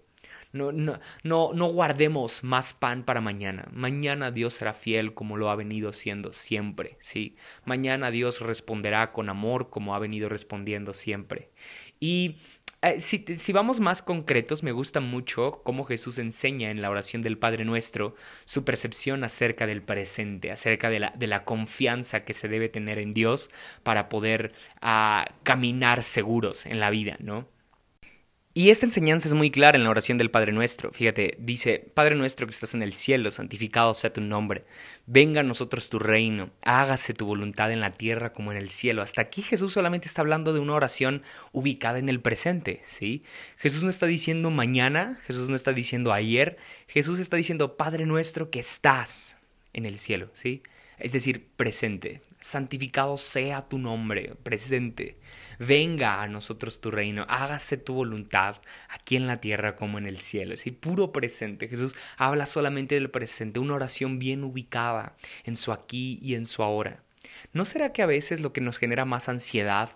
No, 0.53 0.71
no, 0.71 0.99
no, 1.23 1.51
no 1.53 1.67
guardemos 1.67 2.43
más 2.43 2.73
pan 2.73 3.03
para 3.03 3.19
mañana. 3.19 3.67
Mañana 3.73 4.31
Dios 4.31 4.53
será 4.53 4.73
fiel 4.73 5.13
como 5.13 5.35
lo 5.35 5.49
ha 5.49 5.55
venido 5.55 5.91
siendo 5.91 6.31
siempre, 6.31 6.97
¿sí? 6.99 7.33
Mañana 7.65 8.11
Dios 8.11 8.39
responderá 8.39 9.11
con 9.11 9.29
amor 9.29 9.69
como 9.69 9.93
ha 9.93 9.99
venido 9.99 10.29
respondiendo 10.29 10.93
siempre. 10.93 11.51
Y 11.99 12.37
eh, 12.81 12.99
si, 12.99 13.25
si, 13.37 13.53
vamos 13.53 13.79
más 13.79 14.01
concretos, 14.01 14.61
me 14.61 14.71
gusta 14.71 14.99
mucho 14.99 15.61
cómo 15.63 15.83
Jesús 15.83 16.19
enseña 16.19 16.69
en 16.69 16.81
la 16.81 16.89
oración 16.89 17.21
del 17.21 17.37
Padre 17.37 17.65
Nuestro 17.65 18.15
su 18.45 18.63
percepción 18.65 19.23
acerca 19.23 19.65
del 19.65 19.81
presente, 19.81 20.51
acerca 20.51 20.89
de 20.89 20.99
la, 20.99 21.13
de 21.15 21.27
la 21.27 21.43
confianza 21.43 22.23
que 22.23 22.33
se 22.33 22.47
debe 22.47 22.69
tener 22.69 22.99
en 22.99 23.13
Dios 23.13 23.49
para 23.83 24.09
poder 24.09 24.53
uh, 24.83 25.25
caminar 25.43 26.03
seguros 26.03 26.65
en 26.65 26.79
la 26.79 26.91
vida, 26.91 27.17
¿no? 27.19 27.47
Y 28.57 28.71
esta 28.71 28.87
enseñanza 28.87 29.27
es 29.27 29.35
muy 29.35 29.51
clara 29.51 29.77
en 29.77 29.83
la 29.83 29.91
oración 29.91 30.17
del 30.17 30.31
Padre 30.31 30.51
Nuestro. 30.51 30.91
Fíjate, 30.91 31.37
dice, 31.37 31.91
Padre 31.93 32.15
Nuestro 32.15 32.47
que 32.47 32.55
estás 32.55 32.73
en 32.73 32.81
el 32.81 32.93
cielo, 32.93 33.29
santificado 33.29 33.93
sea 33.93 34.11
tu 34.11 34.19
nombre. 34.19 34.63
Venga 35.05 35.41
a 35.41 35.43
nosotros 35.43 35.91
tu 35.91 35.99
reino, 35.99 36.49
hágase 36.63 37.13
tu 37.13 37.27
voluntad 37.27 37.71
en 37.71 37.81
la 37.81 37.93
tierra 37.93 38.33
como 38.33 38.51
en 38.51 38.57
el 38.57 38.71
cielo. 38.71 39.03
Hasta 39.03 39.21
aquí 39.21 39.43
Jesús 39.43 39.73
solamente 39.73 40.07
está 40.07 40.23
hablando 40.23 40.53
de 40.53 40.59
una 40.59 40.73
oración 40.73 41.21
ubicada 41.51 41.99
en 41.99 42.09
el 42.09 42.19
presente, 42.19 42.81
¿sí? 42.83 43.21
Jesús 43.57 43.83
no 43.83 43.91
está 43.91 44.07
diciendo 44.07 44.49
mañana, 44.49 45.19
Jesús 45.27 45.49
no 45.49 45.55
está 45.55 45.71
diciendo 45.71 46.11
ayer, 46.11 46.57
Jesús 46.87 47.19
está 47.19 47.37
diciendo, 47.37 47.77
Padre 47.77 48.07
Nuestro 48.07 48.49
que 48.49 48.57
estás 48.57 49.37
en 49.73 49.85
el 49.85 49.99
cielo, 49.99 50.31
¿sí? 50.33 50.63
Es 50.97 51.11
decir, 51.11 51.45
presente. 51.57 52.23
Santificado 52.47 53.17
sea 53.17 53.67
tu 53.67 53.77
nombre, 53.77 54.31
presente. 54.41 55.19
Venga 55.59 56.21
a 56.21 56.29
nosotros 56.29 56.79
tu 56.79 56.91
reino, 56.91 57.25
hágase 57.27 57.75
tu 57.75 57.93
voluntad 57.93 58.61
aquí 58.87 59.17
en 59.17 59.27
la 59.27 59.41
tierra 59.41 59.75
como 59.75 59.97
en 59.97 60.07
el 60.07 60.21
cielo. 60.21 60.53
Es 60.53 60.63
puro 60.71 61.11
presente. 61.11 61.67
Jesús 61.67 61.97
habla 62.15 62.45
solamente 62.45 62.95
del 62.95 63.11
presente, 63.11 63.59
una 63.59 63.73
oración 63.73 64.17
bien 64.17 64.45
ubicada 64.45 65.17
en 65.43 65.57
su 65.57 65.73
aquí 65.73 66.19
y 66.21 66.35
en 66.35 66.45
su 66.45 66.63
ahora. 66.63 67.03
¿No 67.51 67.65
será 67.65 67.91
que 67.91 68.01
a 68.01 68.05
veces 68.05 68.39
lo 68.39 68.53
que 68.53 68.61
nos 68.61 68.77
genera 68.77 69.03
más 69.03 69.27
ansiedad 69.27 69.89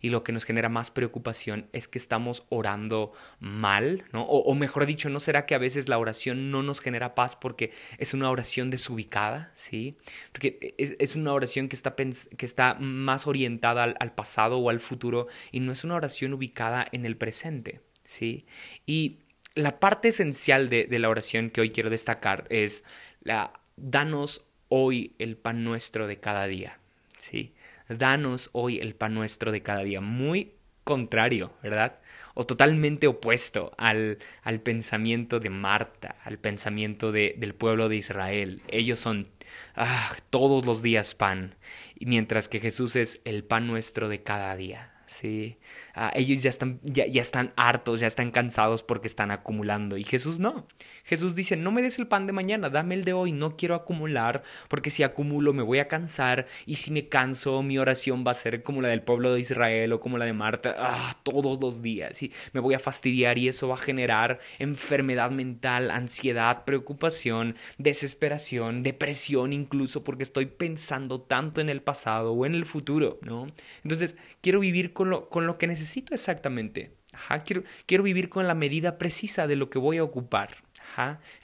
y 0.00 0.10
lo 0.10 0.24
que 0.24 0.32
nos 0.32 0.44
genera 0.44 0.68
más 0.68 0.90
preocupación 0.90 1.68
es 1.72 1.88
que 1.88 1.98
estamos 1.98 2.44
orando 2.48 3.12
mal, 3.40 4.04
¿no? 4.12 4.24
O, 4.24 4.54
mejor 4.54 4.86
dicho, 4.86 5.08
¿no 5.08 5.20
será 5.20 5.46
que 5.46 5.54
a 5.54 5.58
veces 5.58 5.88
la 5.88 5.98
oración 5.98 6.50
no 6.50 6.62
nos 6.62 6.80
genera 6.80 7.14
paz 7.14 7.36
porque 7.36 7.72
es 7.98 8.14
una 8.14 8.30
oración 8.30 8.70
desubicada, 8.70 9.50
¿sí? 9.54 9.96
Porque 10.32 10.74
es, 10.78 11.16
una 11.16 11.32
oración 11.32 11.68
que 11.68 11.76
está, 11.76 11.94
que 11.96 12.46
está 12.46 12.74
más 12.74 13.26
orientada 13.26 13.84
al, 13.84 14.12
pasado 14.14 14.58
o 14.58 14.70
al 14.70 14.80
futuro 14.80 15.28
y 15.52 15.60
no 15.60 15.72
es 15.72 15.84
una 15.84 15.94
oración 15.94 16.34
ubicada 16.34 16.86
en 16.92 17.04
el 17.04 17.16
presente, 17.16 17.80
¿sí? 18.04 18.46
Y 18.86 19.18
la 19.54 19.80
parte 19.80 20.08
esencial 20.08 20.68
de, 20.68 20.86
de 20.86 20.98
la 20.98 21.08
oración 21.08 21.50
que 21.50 21.60
hoy 21.60 21.70
quiero 21.70 21.90
destacar 21.90 22.46
es 22.48 22.84
la 23.20 23.52
danos 23.76 24.44
hoy 24.68 25.14
el 25.18 25.36
pan 25.36 25.64
nuestro 25.64 26.06
de 26.06 26.18
cada 26.18 26.46
día, 26.46 26.78
¿sí? 27.16 27.52
Danos 27.88 28.50
hoy 28.52 28.78
el 28.78 28.94
pan 28.94 29.14
nuestro 29.14 29.52
de 29.52 29.62
cada 29.62 29.82
día. 29.82 30.00
Muy 30.00 30.52
contrario, 30.84 31.52
¿verdad? 31.62 32.00
O 32.34 32.44
totalmente 32.44 33.06
opuesto 33.06 33.72
al, 33.76 34.18
al 34.42 34.60
pensamiento 34.60 35.40
de 35.40 35.50
Marta, 35.50 36.16
al 36.24 36.38
pensamiento 36.38 37.12
de, 37.12 37.34
del 37.36 37.54
pueblo 37.54 37.88
de 37.88 37.96
Israel. 37.96 38.62
Ellos 38.68 38.98
son 38.98 39.28
ah, 39.74 40.16
todos 40.30 40.64
los 40.66 40.82
días 40.82 41.14
pan, 41.14 41.56
mientras 42.00 42.48
que 42.48 42.60
Jesús 42.60 42.96
es 42.96 43.20
el 43.24 43.44
pan 43.44 43.66
nuestro 43.66 44.08
de 44.08 44.22
cada 44.22 44.56
día. 44.56 44.97
Sí, 45.08 45.56
ah, 45.94 46.12
ellos 46.14 46.42
ya 46.42 46.50
están, 46.50 46.80
ya, 46.82 47.06
ya, 47.06 47.22
están 47.22 47.54
hartos, 47.56 48.00
ya 48.00 48.06
están 48.06 48.30
cansados 48.30 48.82
porque 48.82 49.08
están 49.08 49.30
acumulando. 49.30 49.96
Y 49.96 50.04
Jesús 50.04 50.38
no. 50.38 50.66
Jesús 51.02 51.34
dice, 51.34 51.56
no 51.56 51.72
me 51.72 51.80
des 51.80 51.98
el 51.98 52.06
pan 52.06 52.26
de 52.26 52.34
mañana, 52.34 52.68
dame 52.68 52.94
el 52.94 53.06
de 53.06 53.14
hoy, 53.14 53.32
no 53.32 53.56
quiero 53.56 53.74
acumular, 53.74 54.42
porque 54.68 54.90
si 54.90 55.02
acumulo 55.02 55.54
me 55.54 55.62
voy 55.62 55.78
a 55.78 55.88
cansar, 55.88 56.46
y 56.66 56.76
si 56.76 56.90
me 56.90 57.08
canso, 57.08 57.62
mi 57.62 57.78
oración 57.78 58.22
va 58.26 58.32
a 58.32 58.34
ser 58.34 58.62
como 58.62 58.82
la 58.82 58.88
del 58.88 59.00
pueblo 59.00 59.32
de 59.32 59.40
Israel 59.40 59.94
o 59.94 60.00
como 60.00 60.18
la 60.18 60.26
de 60.26 60.34
Marta, 60.34 60.76
ah, 60.78 61.16
todos 61.22 61.58
los 61.58 61.80
días, 61.80 62.22
y 62.22 62.30
me 62.52 62.60
voy 62.60 62.74
a 62.74 62.78
fastidiar 62.78 63.38
y 63.38 63.48
eso 63.48 63.68
va 63.68 63.76
a 63.76 63.78
generar 63.78 64.40
enfermedad 64.58 65.30
mental, 65.30 65.90
ansiedad, 65.90 66.64
preocupación, 66.66 67.56
desesperación, 67.78 68.82
depresión 68.82 69.54
incluso, 69.54 70.04
porque 70.04 70.22
estoy 70.22 70.44
pensando 70.44 71.18
tanto 71.22 71.62
en 71.62 71.70
el 71.70 71.80
pasado 71.80 72.32
o 72.32 72.44
en 72.44 72.54
el 72.54 72.66
futuro, 72.66 73.18
¿no? 73.22 73.46
Entonces, 73.82 74.16
quiero 74.42 74.60
vivir 74.60 74.92
con 74.98 75.10
lo, 75.10 75.28
con 75.28 75.46
lo 75.46 75.58
que 75.58 75.68
necesito 75.68 76.12
exactamente. 76.12 76.96
quiero, 77.44 77.62
quiero 77.86 78.02
vivir 78.02 78.28
con 78.28 78.48
la 78.48 78.54
medida 78.54 78.98
precisa 78.98 79.46
de 79.46 79.54
lo 79.54 79.70
que 79.70 79.78
voy 79.78 79.98
a 79.98 80.02
ocupar. 80.02 80.56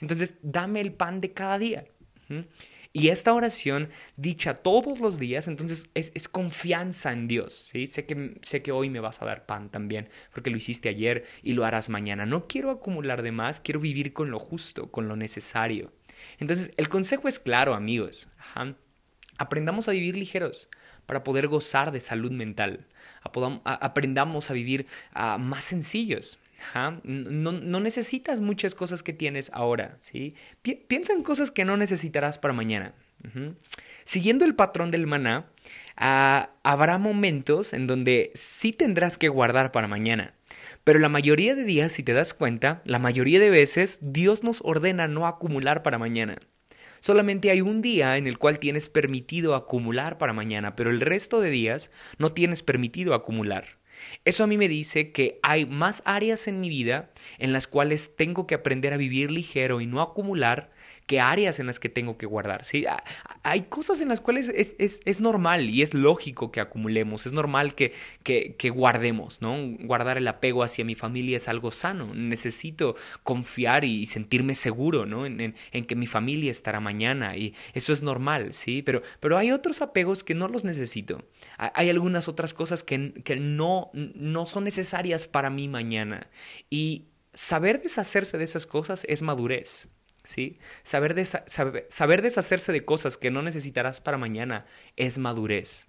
Entonces, 0.01 0.39
dame 0.41 0.81
el 0.81 0.91
pan 0.91 1.21
de 1.21 1.31
cada 1.31 1.57
día. 1.57 1.85
Y 2.91 3.07
esta 3.07 3.33
oración, 3.33 3.87
dicha 4.17 4.55
todos 4.55 4.99
los 4.99 5.19
días, 5.19 5.47
entonces 5.47 5.89
es, 5.93 6.27
confianza 6.27 7.13
en 7.13 7.29
Dios. 7.29 7.71
Sé, 7.71 8.05
que, 8.05 8.37
sé 8.41 8.61
que 8.61 8.73
hoy 8.73 8.89
me 8.89 8.99
vas 8.99 9.21
a 9.21 9.25
dar 9.25 9.45
pan 9.45 9.69
también, 9.69 10.09
porque 10.33 10.49
lo 10.49 10.57
hiciste 10.57 10.89
ayer 10.89 11.23
y 11.41 11.53
lo 11.53 11.63
harás 11.63 11.87
mañana. 11.87 12.25
No 12.25 12.49
quiero 12.49 12.71
acumular 12.71 13.21
de 13.21 13.31
más, 13.31 13.61
quiero 13.61 13.79
vivir 13.79 14.11
con 14.11 14.31
lo 14.31 14.39
justo, 14.39 14.91
con 14.91 15.07
lo 15.07 15.15
necesario. 15.15 15.93
Entonces, 16.39 16.71
el 16.75 16.89
consejo 16.89 17.29
es 17.29 17.39
claro, 17.39 17.73
amigos. 17.73 18.27
Aprendamos 19.37 19.87
a 19.87 19.93
vivir 19.93 20.17
ligeros 20.17 20.67
para 21.05 21.23
poder 21.23 21.47
gozar 21.47 21.93
de 21.93 22.01
salud 22.01 22.31
mental. 22.31 22.85
Aprendamos 23.63 24.49
a 24.49 24.53
vivir 24.53 24.87
más 25.13 25.63
sencillos. 25.63 26.39
No, 27.03 27.79
necesitas 27.79 28.39
muchas 28.39 28.75
cosas 28.75 29.03
que 29.03 29.13
tienes 29.13 29.51
ahora, 29.53 29.97
¿sí? 29.99 30.35
piensa 30.87 31.13
en 31.13 31.23
cosas 31.23 31.51
que 31.51 31.65
no 31.65 31.77
necesitarás 31.77 32.37
para 32.37 32.53
mañana. 32.53 32.93
Siguiendo 34.03 34.45
el 34.45 34.55
patrón 34.55 34.91
del 34.91 35.07
maná, 35.07 35.47
ah, 35.97 36.51
habrá 36.63 36.97
momentos 36.97 37.73
en 37.73 37.87
donde 37.87 38.31
sí 38.35 38.71
tendrás 38.71 39.17
que 39.17 39.29
guardar 39.29 39.71
para 39.71 39.87
mañana. 39.87 40.33
Pero 40.83 40.99
la 40.99 41.09
mayoría 41.09 41.55
de 41.55 41.63
días, 41.63 41.93
si 41.93 42.03
te 42.03 42.13
das 42.13 42.35
cuenta, 42.35 42.81
la 42.85 42.99
mayoría 42.99 43.39
de 43.39 43.49
veces 43.49 43.97
Dios 44.01 44.43
nos 44.43 44.61
ordena 44.63 45.07
no 45.07 45.25
acumular 45.25 45.81
para 45.81 45.97
mañana. 45.97 46.37
Solamente 46.99 47.51
hay 47.51 47.61
un 47.61 47.81
día 47.81 48.17
en 48.17 48.27
el 48.27 48.37
cual 48.37 48.59
tienes 48.59 48.89
permitido 48.89 49.55
acumular 49.55 50.17
para 50.17 50.33
mañana, 50.33 50.75
pero 50.75 50.89
el 50.89 51.01
resto 51.01 51.39
de 51.39 51.49
días 51.49 51.91
no 52.17 52.29
tienes 52.29 52.63
permitido 52.63 53.13
acumular. 53.13 53.77
Eso 54.25 54.43
a 54.43 54.47
mí 54.47 54.57
me 54.57 54.67
dice 54.67 55.11
que 55.11 55.39
hay 55.43 55.65
más 55.65 56.01
áreas 56.05 56.47
en 56.47 56.59
mi 56.59 56.69
vida 56.69 57.11
en 57.37 57.53
las 57.53 57.67
cuales 57.67 58.15
tengo 58.15 58.47
que 58.47 58.55
aprender 58.55 58.93
a 58.93 58.97
vivir 58.97 59.31
ligero 59.31 59.81
y 59.81 59.87
no 59.87 60.01
acumular 60.01 60.71
que 61.05 61.19
áreas 61.19 61.59
en 61.59 61.67
las 61.67 61.79
que 61.79 61.89
tengo 61.89 62.17
que 62.17 62.25
guardar. 62.25 62.65
¿sí? 62.65 62.85
Hay 63.43 63.61
cosas 63.63 64.01
en 64.01 64.09
las 64.09 64.21
cuales 64.21 64.49
es, 64.49 64.75
es, 64.79 65.01
es 65.05 65.21
normal 65.21 65.69
y 65.69 65.81
es 65.81 65.93
lógico 65.93 66.51
que 66.51 66.59
acumulemos, 66.59 67.25
es 67.25 67.33
normal 67.33 67.75
que, 67.75 67.93
que, 68.23 68.55
que, 68.55 68.69
guardemos, 68.69 69.41
¿no? 69.41 69.55
Guardar 69.81 70.17
el 70.17 70.27
apego 70.27 70.63
hacia 70.63 70.83
mi 70.83 70.95
familia 70.95 71.37
es 71.37 71.47
algo 71.47 71.71
sano. 71.71 72.13
Necesito 72.15 72.95
confiar 73.23 73.85
y 73.85 74.05
sentirme 74.07 74.55
seguro, 74.55 75.05
¿no? 75.05 75.25
En, 75.25 75.39
en, 75.39 75.55
en, 75.71 75.85
que 75.85 75.95
mi 75.95 76.07
familia 76.07 76.51
estará 76.51 76.79
mañana 76.79 77.37
y 77.37 77.53
eso 77.73 77.93
es 77.93 78.01
normal, 78.01 78.53
¿sí? 78.53 78.81
Pero, 78.81 79.03
pero 79.19 79.37
hay 79.37 79.51
otros 79.51 79.81
apegos 79.81 80.23
que 80.23 80.33
no 80.33 80.47
los 80.47 80.63
necesito. 80.63 81.23
Hay 81.57 81.89
algunas 81.89 82.27
otras 82.27 82.53
cosas 82.53 82.83
que, 82.83 83.13
que 83.23 83.35
no, 83.35 83.91
no 83.93 84.45
son 84.45 84.63
necesarias 84.63 85.27
para 85.27 85.49
mí 85.49 85.67
mañana. 85.67 86.29
Y 86.69 87.05
saber 87.33 87.81
deshacerse 87.81 88.37
de 88.37 88.43
esas 88.43 88.65
cosas 88.65 89.05
es 89.07 89.21
madurez. 89.21 89.89
¿Sí? 90.25 90.57
Saber, 90.83 91.15
saber, 91.25 92.21
deshacerse 92.21 92.71
de 92.71 92.83
cosas 92.83 93.17
que 93.17 93.31
no 93.31 93.41
necesitarás 93.41 94.01
para 94.01 94.17
mañana 94.17 94.65
es 94.97 95.17
madurez. 95.17 95.85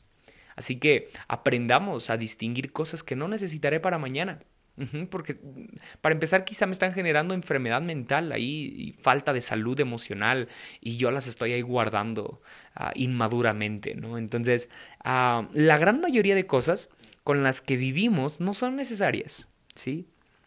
Así 0.55 0.77
que 0.77 1.09
aprendamos 1.29 2.09
a 2.11 2.17
distinguir 2.17 2.73
cosas 2.73 3.03
que 3.03 3.17
no 3.17 3.29
necesitaré 3.29 3.81
para 3.81 3.99
mañana. 3.99 4.39
porque 5.11 5.37
para 6.03 6.13
empezar 6.13 6.45
quizá 6.45 6.67
me 6.67 6.73
están 6.73 6.93
generando 6.93 7.35
enfermedad 7.35 7.81
mental 7.81 8.31
ahí 8.33 8.75
y 8.77 8.93
falta 8.93 9.33
de 9.33 9.41
salud 9.41 9.81
emocional 9.81 10.49
y 10.83 10.99
yo 10.99 11.11
las 11.11 11.27
estoy 11.27 11.55
ahí 11.55 11.63
guardando 11.63 12.43
ah, 12.75 12.93
inmaduramente, 12.95 13.95
¿no? 13.95 14.19
Entonces, 14.19 14.69
ah, 15.03 15.49
la 15.53 15.79
gran 15.79 16.01
mayoría 16.01 16.35
de 16.35 16.47
cosas 16.47 16.91
con 17.25 17.43
las 17.43 17.63
que 17.63 17.77
vivimos 17.77 18.39
no 18.41 18.53
son 18.53 18.77
necesarias, 18.77 19.49
¿sí? 19.75 20.07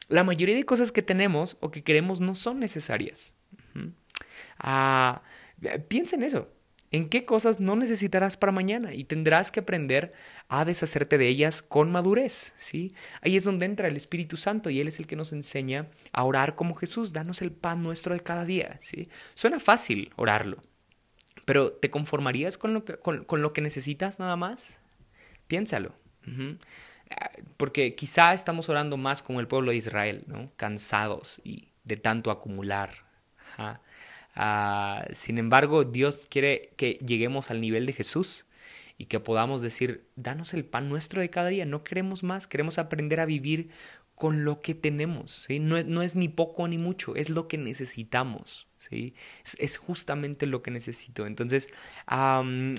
La 0.09 0.23
mayoría 0.23 0.55
de 0.55 0.65
cosas 0.65 0.91
que 0.91 1.01
tenemos 1.01 1.57
o 1.59 1.71
que 1.71 1.83
queremos 1.83 2.19
no 2.21 2.35
son 2.35 2.59
necesarias. 2.59 3.35
Ah, 4.59 5.21
piensa 5.87 6.15
en 6.15 6.23
eso. 6.23 6.49
¿En 6.91 7.09
qué 7.09 7.23
cosas 7.23 7.59
no 7.59 7.75
necesitarás 7.75 8.35
para 8.35 8.51
mañana? 8.51 8.95
Y 8.95 9.03
tendrás 9.03 9.51
que 9.51 9.59
aprender 9.59 10.11
a 10.47 10.65
deshacerte 10.65 11.19
de 11.19 11.27
ellas 11.27 11.61
con 11.61 11.91
madurez, 11.91 12.53
¿sí? 12.57 12.95
Ahí 13.21 13.35
es 13.35 13.43
donde 13.43 13.65
entra 13.65 13.87
el 13.87 13.95
Espíritu 13.95 14.37
Santo 14.37 14.71
y 14.71 14.79
Él 14.79 14.87
es 14.87 14.99
el 14.99 15.05
que 15.05 15.15
nos 15.15 15.31
enseña 15.31 15.87
a 16.11 16.23
orar 16.23 16.55
como 16.55 16.73
Jesús, 16.73 17.13
danos 17.13 17.43
el 17.43 17.51
pan 17.51 17.83
nuestro 17.83 18.15
de 18.15 18.21
cada 18.21 18.43
día, 18.43 18.77
¿sí? 18.81 19.09
Suena 19.35 19.59
fácil 19.59 20.11
orarlo, 20.15 20.63
pero 21.45 21.71
¿te 21.71 21.91
conformarías 21.91 22.57
con 22.57 22.73
lo 22.73 22.83
que, 22.83 22.97
con, 22.97 23.41
lo 23.41 23.53
que 23.53 23.61
necesitas 23.61 24.17
nada 24.17 24.35
más? 24.35 24.79
Piénsalo. 25.47 25.93
Ah, 27.11 27.31
porque 27.57 27.93
quizá 27.93 28.33
estamos 28.33 28.67
orando 28.67 28.97
más 28.97 29.21
como 29.21 29.39
el 29.39 29.47
pueblo 29.47 29.71
de 29.71 29.77
Israel, 29.77 30.23
¿no? 30.25 30.51
Cansados 30.55 31.39
y 31.43 31.69
de 31.83 31.97
tanto 31.97 32.31
acumular, 32.31 33.08
Ah, 34.35 35.05
sin 35.11 35.37
embargo, 35.37 35.83
Dios 35.83 36.27
quiere 36.29 36.73
que 36.77 36.93
lleguemos 37.05 37.51
al 37.51 37.61
nivel 37.61 37.85
de 37.85 37.93
Jesús 37.93 38.45
y 38.97 39.05
que 39.05 39.19
podamos 39.19 39.61
decir, 39.61 40.07
danos 40.15 40.53
el 40.53 40.65
pan 40.65 40.89
nuestro 40.89 41.21
de 41.21 41.29
cada 41.29 41.49
día, 41.49 41.65
no 41.65 41.83
queremos 41.83 42.23
más, 42.23 42.47
queremos 42.47 42.77
aprender 42.77 43.19
a 43.19 43.25
vivir 43.25 43.69
con 44.15 44.45
lo 44.45 44.61
que 44.61 44.75
tenemos, 44.75 45.47
no, 45.49 45.81
no 45.83 46.03
es 46.03 46.15
ni 46.15 46.27
poco 46.29 46.67
ni 46.67 46.77
mucho, 46.77 47.15
es 47.15 47.29
lo 47.29 47.47
que 47.47 47.57
necesitamos. 47.57 48.68
¿Sí? 48.79 49.13
Es, 49.57 49.77
justamente 49.77 50.45
lo 50.45 50.61
que 50.61 50.71
necesito. 50.71 51.27
Entonces, 51.27 51.69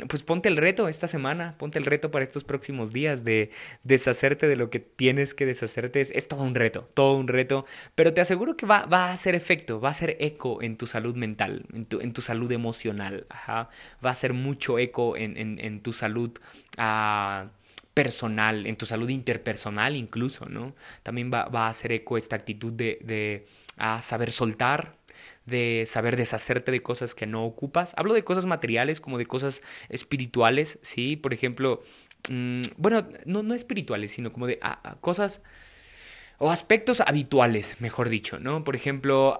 pues 0.09 0.23
ponte 0.23 0.49
el 0.49 0.57
reto 0.57 0.89
esta 0.89 1.09
semana, 1.09 1.55
ponte 1.59 1.79
el 1.79 1.87
reto 1.87 2.11
para 2.11 2.25
estos 2.25 2.45
próximos 2.45 2.93
días 2.93 3.25
de 3.25 3.51
deshacerte 3.85 4.49
de 4.49 4.57
lo 4.57 4.71
que 4.71 4.81
tienes 4.81 5.35
que 5.35 5.47
deshacerte. 5.47 6.01
Es, 6.01 6.29
todo 6.29 6.43
un 6.43 6.55
reto, 6.55 6.89
todo 6.95 7.17
un 7.17 7.29
reto, 7.29 7.67
pero 7.95 8.15
te 8.15 8.21
aseguro 8.21 8.57
que 8.57 8.67
va, 8.67 8.87
va, 8.87 9.09
a 9.09 9.13
hacer 9.13 9.35
efecto, 9.35 9.81
va 9.81 9.89
a 9.89 9.93
hacer 9.93 10.17
eco 10.21 10.63
en 10.63 10.77
tu 10.77 10.87
salud 10.87 11.15
mental, 11.17 11.67
en 11.73 11.85
tu, 11.85 12.01
en 12.01 12.13
tu 12.13 12.23
salud 12.23 12.51
emocional, 12.53 13.27
va 13.49 13.69
a 14.03 14.11
hacer 14.11 14.33
mucho 14.33 14.79
eco 14.79 15.17
en, 15.17 15.37
en, 15.37 15.81
tu 15.81 15.93
salud. 15.93 16.31
Ah, 16.77 17.51
personal, 17.93 18.67
en 18.67 18.77
tu 18.77 18.87
salud 18.87 19.09
interpersonal 19.09 19.97
incluso, 19.97 20.49
¿no? 20.49 20.75
También 21.03 21.31
va, 21.33 21.47
va 21.47 21.67
a 21.67 21.71
hacer 21.71 21.93
eco 21.93 22.17
esta 22.17 22.37
actitud 22.37 22.73
de, 22.73 22.99
de 23.03 23.47
ah, 23.77 24.01
saber 24.01 24.31
soltar, 24.31 24.95
de 25.51 25.85
saber 25.87 26.17
deshacerte 26.17 26.73
de 26.73 26.83
cosas 26.83 27.15
que 27.15 27.27
no 27.27 27.45
ocupas. 27.45 27.93
Hablo 27.97 28.15
de 28.15 28.25
cosas 28.25 28.47
materiales 28.47 29.01
como 29.01 29.19
de 29.19 29.27
cosas 29.27 29.63
espirituales, 29.89 30.79
¿sí? 30.83 31.17
Por 31.17 31.35
ejemplo, 31.35 31.83
mm, 32.29 32.63
bueno, 32.77 33.07
no, 33.27 33.43
no 33.43 33.55
espirituales, 33.55 34.13
sino 34.13 34.33
como 34.33 34.47
de 34.47 34.59
ah, 34.63 34.81
ah, 34.85 34.97
cosas 35.01 35.43
o 36.39 36.51
aspectos 36.51 37.03
habituales, 37.03 37.77
mejor 37.81 38.09
dicho, 38.09 38.39
¿no? 38.39 38.65
Por 38.65 38.75
ejemplo, 38.75 39.39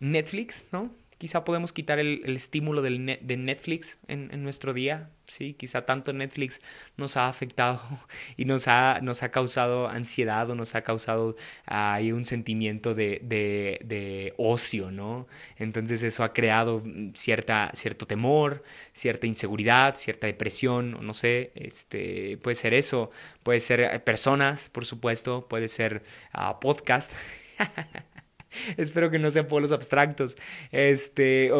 Netflix, 0.00 0.66
¿no? 0.72 0.90
Quizá 1.22 1.44
podemos 1.44 1.72
quitar 1.72 2.00
el, 2.00 2.24
estímulo 2.34 2.82
del 2.82 3.20
de 3.22 3.36
Netflix 3.36 3.96
en, 4.08 4.42
nuestro 4.42 4.72
día. 4.72 5.10
Sí, 5.24 5.54
quizá 5.54 5.86
tanto 5.86 6.12
Netflix 6.12 6.60
nos 6.96 7.16
ha 7.16 7.28
afectado 7.28 7.80
y 8.36 8.44
nos 8.44 8.66
ha, 8.66 8.98
nos 9.02 9.22
ha 9.22 9.30
causado 9.30 9.86
ansiedad 9.86 10.50
o 10.50 10.56
nos 10.56 10.74
ha 10.74 10.82
causado 10.82 11.36
ahí 11.64 12.10
un 12.10 12.24
sentimiento 12.24 12.96
de, 12.96 13.20
de, 13.22 14.34
ocio, 14.36 14.90
¿no? 14.90 15.28
Entonces 15.58 16.02
eso 16.02 16.24
ha 16.24 16.32
creado 16.32 16.82
cierta, 17.14 17.70
cierto 17.72 18.04
temor, 18.04 18.64
cierta 18.92 19.28
inseguridad, 19.28 19.94
cierta 19.94 20.26
depresión, 20.26 21.06
no 21.06 21.14
sé, 21.14 21.52
este, 21.54 22.36
puede 22.38 22.56
ser 22.56 22.74
eso, 22.74 23.12
puede 23.44 23.60
ser 23.60 24.02
personas, 24.02 24.68
por 24.70 24.86
supuesto, 24.86 25.46
puede 25.46 25.68
ser 25.68 26.02
uh, 26.34 26.58
podcast. 26.58 27.12
Espero 28.76 29.10
que 29.10 29.18
no 29.18 29.30
sean 29.30 29.46
polos 29.46 29.72
abstractos. 29.72 30.36
Este, 30.70 31.50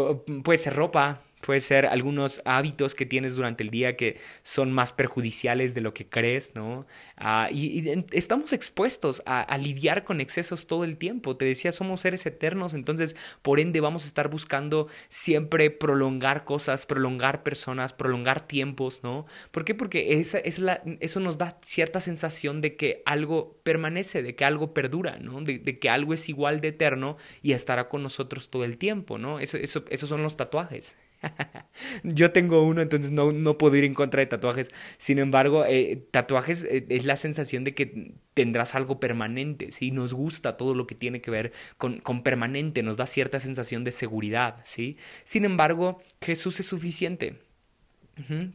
puede 0.45 0.59
ser 0.59 0.75
ropa, 0.75 1.21
puede 1.43 1.61
ser 1.61 1.87
algunos 1.87 2.41
hábitos 2.45 2.95
que 2.95 3.05
tienes 3.05 3.37
durante 3.37 3.63
el 3.63 3.71
día 3.71 3.97
que 3.97 4.19
son 4.43 4.73
más 4.73 4.93
perjudiciales 4.93 5.75
de 5.75 5.81
lo 5.81 5.93
que 5.93 6.07
crees, 6.07 6.55
¿no? 6.55 6.87
Ah, 7.17 7.49
y, 7.53 8.05
estamos 8.13 8.53
expuestos 8.53 9.23
a, 9.27 9.59
lidiar 9.59 10.05
con 10.05 10.21
excesos 10.21 10.67
todo 10.67 10.85
el 10.85 10.97
tiempo. 10.97 11.37
Te 11.37 11.45
decía, 11.45 11.73
somos 11.73 12.01
seres 12.01 12.25
eternos, 12.27 12.75
entonces 12.75 13.17
por 13.43 13.61
ende 13.61 13.81
vamos 13.81 14.05
a 14.05 14.07
estar 14.07 14.29
buscando 14.29 14.89
siempre 15.09 15.71
prolongar 15.71 16.45
cosas, 16.45 16.87
prolongar 16.87 17.43
personas, 17.43 17.93
prolongar 17.93 18.47
tiempos, 18.47 19.03
¿no? 19.03 19.27
¿Por 19.51 19.65
qué? 19.65 19.75
Porque 19.75 20.19
esa, 20.19 20.39
es 20.39 20.59
la, 20.59 20.83
eso 21.01 21.21
nos 21.21 21.39
da 21.39 21.59
cierta 21.65 22.01
sensación 22.01 22.61
de 22.61 22.77
que 22.77 23.03
algo 23.05 23.59
permanece, 23.65 24.23
de 24.23 24.35
que 24.35 24.45
algo 24.45 24.73
perdura, 24.75 25.19
¿no? 25.19 25.41
De, 25.41 25.61
que 25.79 25.91
algo 25.91 26.15
es 26.15 26.29
igual 26.29 26.61
de 26.61 26.69
eterno 26.69 27.17
y 27.43 27.53
estará 27.53 27.89
con 27.89 28.03
nosotros 28.03 28.49
todo 28.49 28.65
el 28.65 28.79
tiempo, 28.79 29.19
¿no? 29.19 29.41
Eso, 29.41 29.57
eso, 29.57 29.85
esos 29.91 30.09
son 30.09 30.23
los 30.23 30.37
tatuajes. 30.37 30.97
Yo 32.03 32.33
tengo 32.33 32.63
uno, 32.63 32.81
entonces 32.81 33.11
no, 33.11 33.31
no, 33.31 33.59
puedo 33.59 33.77
ir 33.77 33.85
en 33.85 33.95
contra 33.95 34.21
de 34.21 34.27
tatuajes. 34.27 34.71
Sin 34.99 35.19
embargo, 35.19 35.65
eh, 35.67 36.05
tatuajes 36.11 36.65
eh, 36.65 36.87
es 36.89 37.05
la 37.05 37.17
sensación 37.17 37.65
de 37.65 37.75
que 37.75 38.15
tendrás 38.35 38.75
algo 38.75 39.01
permanente. 39.01 39.71
¿sí? 39.71 39.91
Nos 39.91 40.15
gusta 40.15 40.57
todo 40.57 40.75
lo 40.75 40.87
que 40.87 40.95
tiene 40.95 41.21
que 41.21 41.31
ver 41.31 41.53
con, 41.77 42.01
con 42.01 42.23
permanente, 42.23 42.83
nos 42.83 42.97
da 42.97 43.07
cierta 43.07 43.41
sensación 43.41 43.85
de 43.85 43.93
seguridad. 43.93 44.63
¿sí? 44.65 44.97
Sin 45.25 45.45
embargo, 45.45 46.03
Jesús 46.21 46.61
es 46.61 46.67
suficiente. 46.67 47.37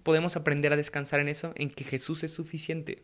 Podemos 0.04 0.38
aprender 0.38 0.72
a 0.72 0.78
descansar 0.78 1.20
en 1.20 1.28
eso, 1.28 1.52
en 1.56 1.70
que 1.70 1.84
Jesús 1.84 2.24
es 2.24 2.32
suficiente. 2.32 3.04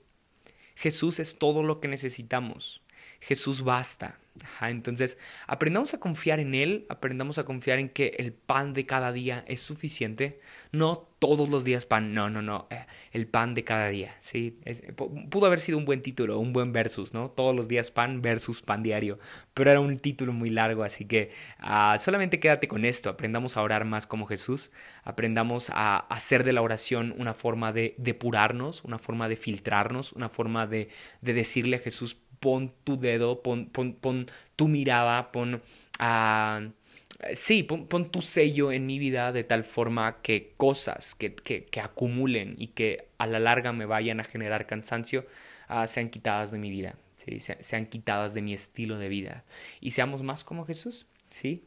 Jesús 0.75 1.19
es 1.19 1.37
todo 1.37 1.63
lo 1.63 1.79
que 1.79 1.87
necesitamos. 1.87 2.81
Jesús 3.23 3.63
basta. 3.63 4.17
entonces, 4.61 5.17
aprendamos 5.47 5.93
a 5.93 5.99
confiar 5.99 6.39
en 6.39 6.55
Él, 6.55 6.85
aprendamos 6.89 7.37
a 7.37 7.45
confiar 7.45 7.79
en 7.79 7.89
que 7.89 8.15
el 8.17 8.33
pan 8.33 8.73
de 8.73 8.85
cada 8.85 9.11
día 9.11 9.45
es 9.47 9.61
suficiente. 9.61 10.39
No 10.71 11.07
todos 11.23 11.47
los 11.47 11.63
días 11.63 11.85
pan, 11.85 12.13
no, 12.13 12.29
no, 12.29 12.41
no, 12.41 12.67
eh, 12.69 12.85
el 13.13 13.27
pan 13.27 13.53
de 13.53 13.63
cada 13.63 13.87
día, 13.87 14.13
¿sí? 14.19 14.59
pudo 15.29 15.45
haber 15.45 15.61
sido 15.61 15.77
un 15.77 15.85
buen 15.85 16.01
título, 16.01 16.37
un 16.37 16.51
buen 16.51 16.73
versus, 16.73 17.13
¿no? 17.13 17.29
Todos 17.29 17.55
los 17.55 17.69
días 17.69 17.91
pan 17.91 18.21
versus 18.21 18.61
pan 18.61 18.83
diario, 18.83 19.19
pero 19.53 19.71
era 19.71 19.79
un 19.79 19.97
título 19.99 20.33
muy 20.33 20.49
largo, 20.49 20.83
así 20.83 21.05
que 21.05 21.31
ah, 21.59 21.95
solamente 21.97 22.41
quédate 22.41 22.67
con 22.67 22.83
esto, 22.83 23.09
aprendamos 23.09 23.55
a 23.55 23.61
orar 23.61 23.85
más 23.85 24.05
como 24.05 24.25
Jesús, 24.25 24.69
aprendamos 25.05 25.69
a 25.69 25.95
hacer 25.95 26.43
de 26.43 26.51
la 26.51 26.61
oración 26.61 27.15
una 27.17 27.33
forma 27.33 27.71
de 27.71 27.95
depurarnos, 27.97 28.83
una 28.83 28.99
forma 28.99 29.29
de 29.29 29.37
filtrarnos, 29.37 30.11
una 30.11 30.27
forma 30.27 30.67
de 30.67 30.89
decirle 31.21 31.77
a 31.77 31.79
Jesús, 31.79 32.17
pon 32.43 32.73
tu 32.83 32.97
dedo, 32.97 33.41
pon, 33.41 33.69
pon, 33.71 34.25
tu 34.57 34.67
mirada, 34.67 35.31
pon... 35.31 35.61
Uh, 35.99 36.73
sí, 37.33 37.63
pon, 37.63 38.11
tu 38.11 38.21
sello 38.21 38.73
en 38.73 38.85
mi 38.85 38.99
vida 38.99 39.31
de 39.31 39.45
tal 39.45 39.63
forma 39.63 40.21
que 40.21 40.51
cosas 40.57 41.15
que, 41.15 41.33
que, 41.35 41.79
acumulen 41.79 42.55
y 42.57 42.67
que 42.67 43.07
a 43.17 43.27
la 43.27 43.39
larga 43.39 43.71
me 43.71 43.85
vayan 43.85 44.19
a 44.19 44.25
generar 44.25 44.67
cansancio 44.67 45.25
uh, 45.69 45.87
sean 45.87 46.09
quitadas 46.09 46.51
de 46.51 46.59
mi 46.59 46.69
vida, 46.69 46.95
¿sí? 47.15 47.39
sean 47.39 47.85
quitadas 47.85 48.33
de 48.33 48.41
mi 48.41 48.53
estilo 48.53 48.99
de 48.99 49.07
vida 49.07 49.45
y 49.79 49.91
seamos 49.91 50.21
más 50.21 50.43
como 50.43 50.65
Jesús, 50.65 51.05
¿sí? 51.29 51.63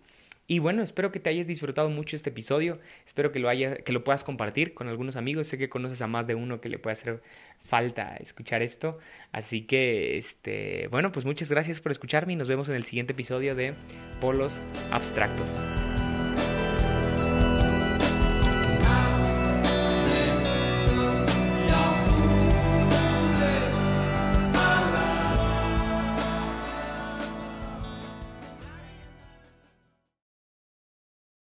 Y 0.48 0.60
bueno, 0.60 0.82
espero 0.82 1.10
que 1.10 1.18
te 1.18 1.30
hayas 1.30 1.46
disfrutado 1.46 1.90
mucho 1.90 2.14
este 2.14 2.30
episodio. 2.30 2.78
Espero 3.04 3.32
que 3.32 3.40
lo, 3.40 3.48
haya, 3.48 3.76
que 3.76 3.92
lo 3.92 4.04
puedas 4.04 4.22
compartir 4.22 4.74
con 4.74 4.88
algunos 4.88 5.16
amigos. 5.16 5.48
Sé 5.48 5.58
que 5.58 5.68
conoces 5.68 6.02
a 6.02 6.06
más 6.06 6.26
de 6.26 6.36
uno 6.36 6.60
que 6.60 6.68
le 6.68 6.78
puede 6.78 6.92
hacer 6.92 7.20
falta 7.58 8.16
escuchar 8.16 8.62
esto. 8.62 8.98
Así 9.32 9.62
que, 9.62 10.16
este, 10.16 10.88
bueno, 10.88 11.10
pues 11.10 11.24
muchas 11.24 11.50
gracias 11.50 11.80
por 11.80 11.90
escucharme 11.90 12.34
y 12.34 12.36
nos 12.36 12.48
vemos 12.48 12.68
en 12.68 12.76
el 12.76 12.84
siguiente 12.84 13.12
episodio 13.12 13.54
de 13.54 13.74
Polos 14.20 14.60
Abstractos. 14.92 15.50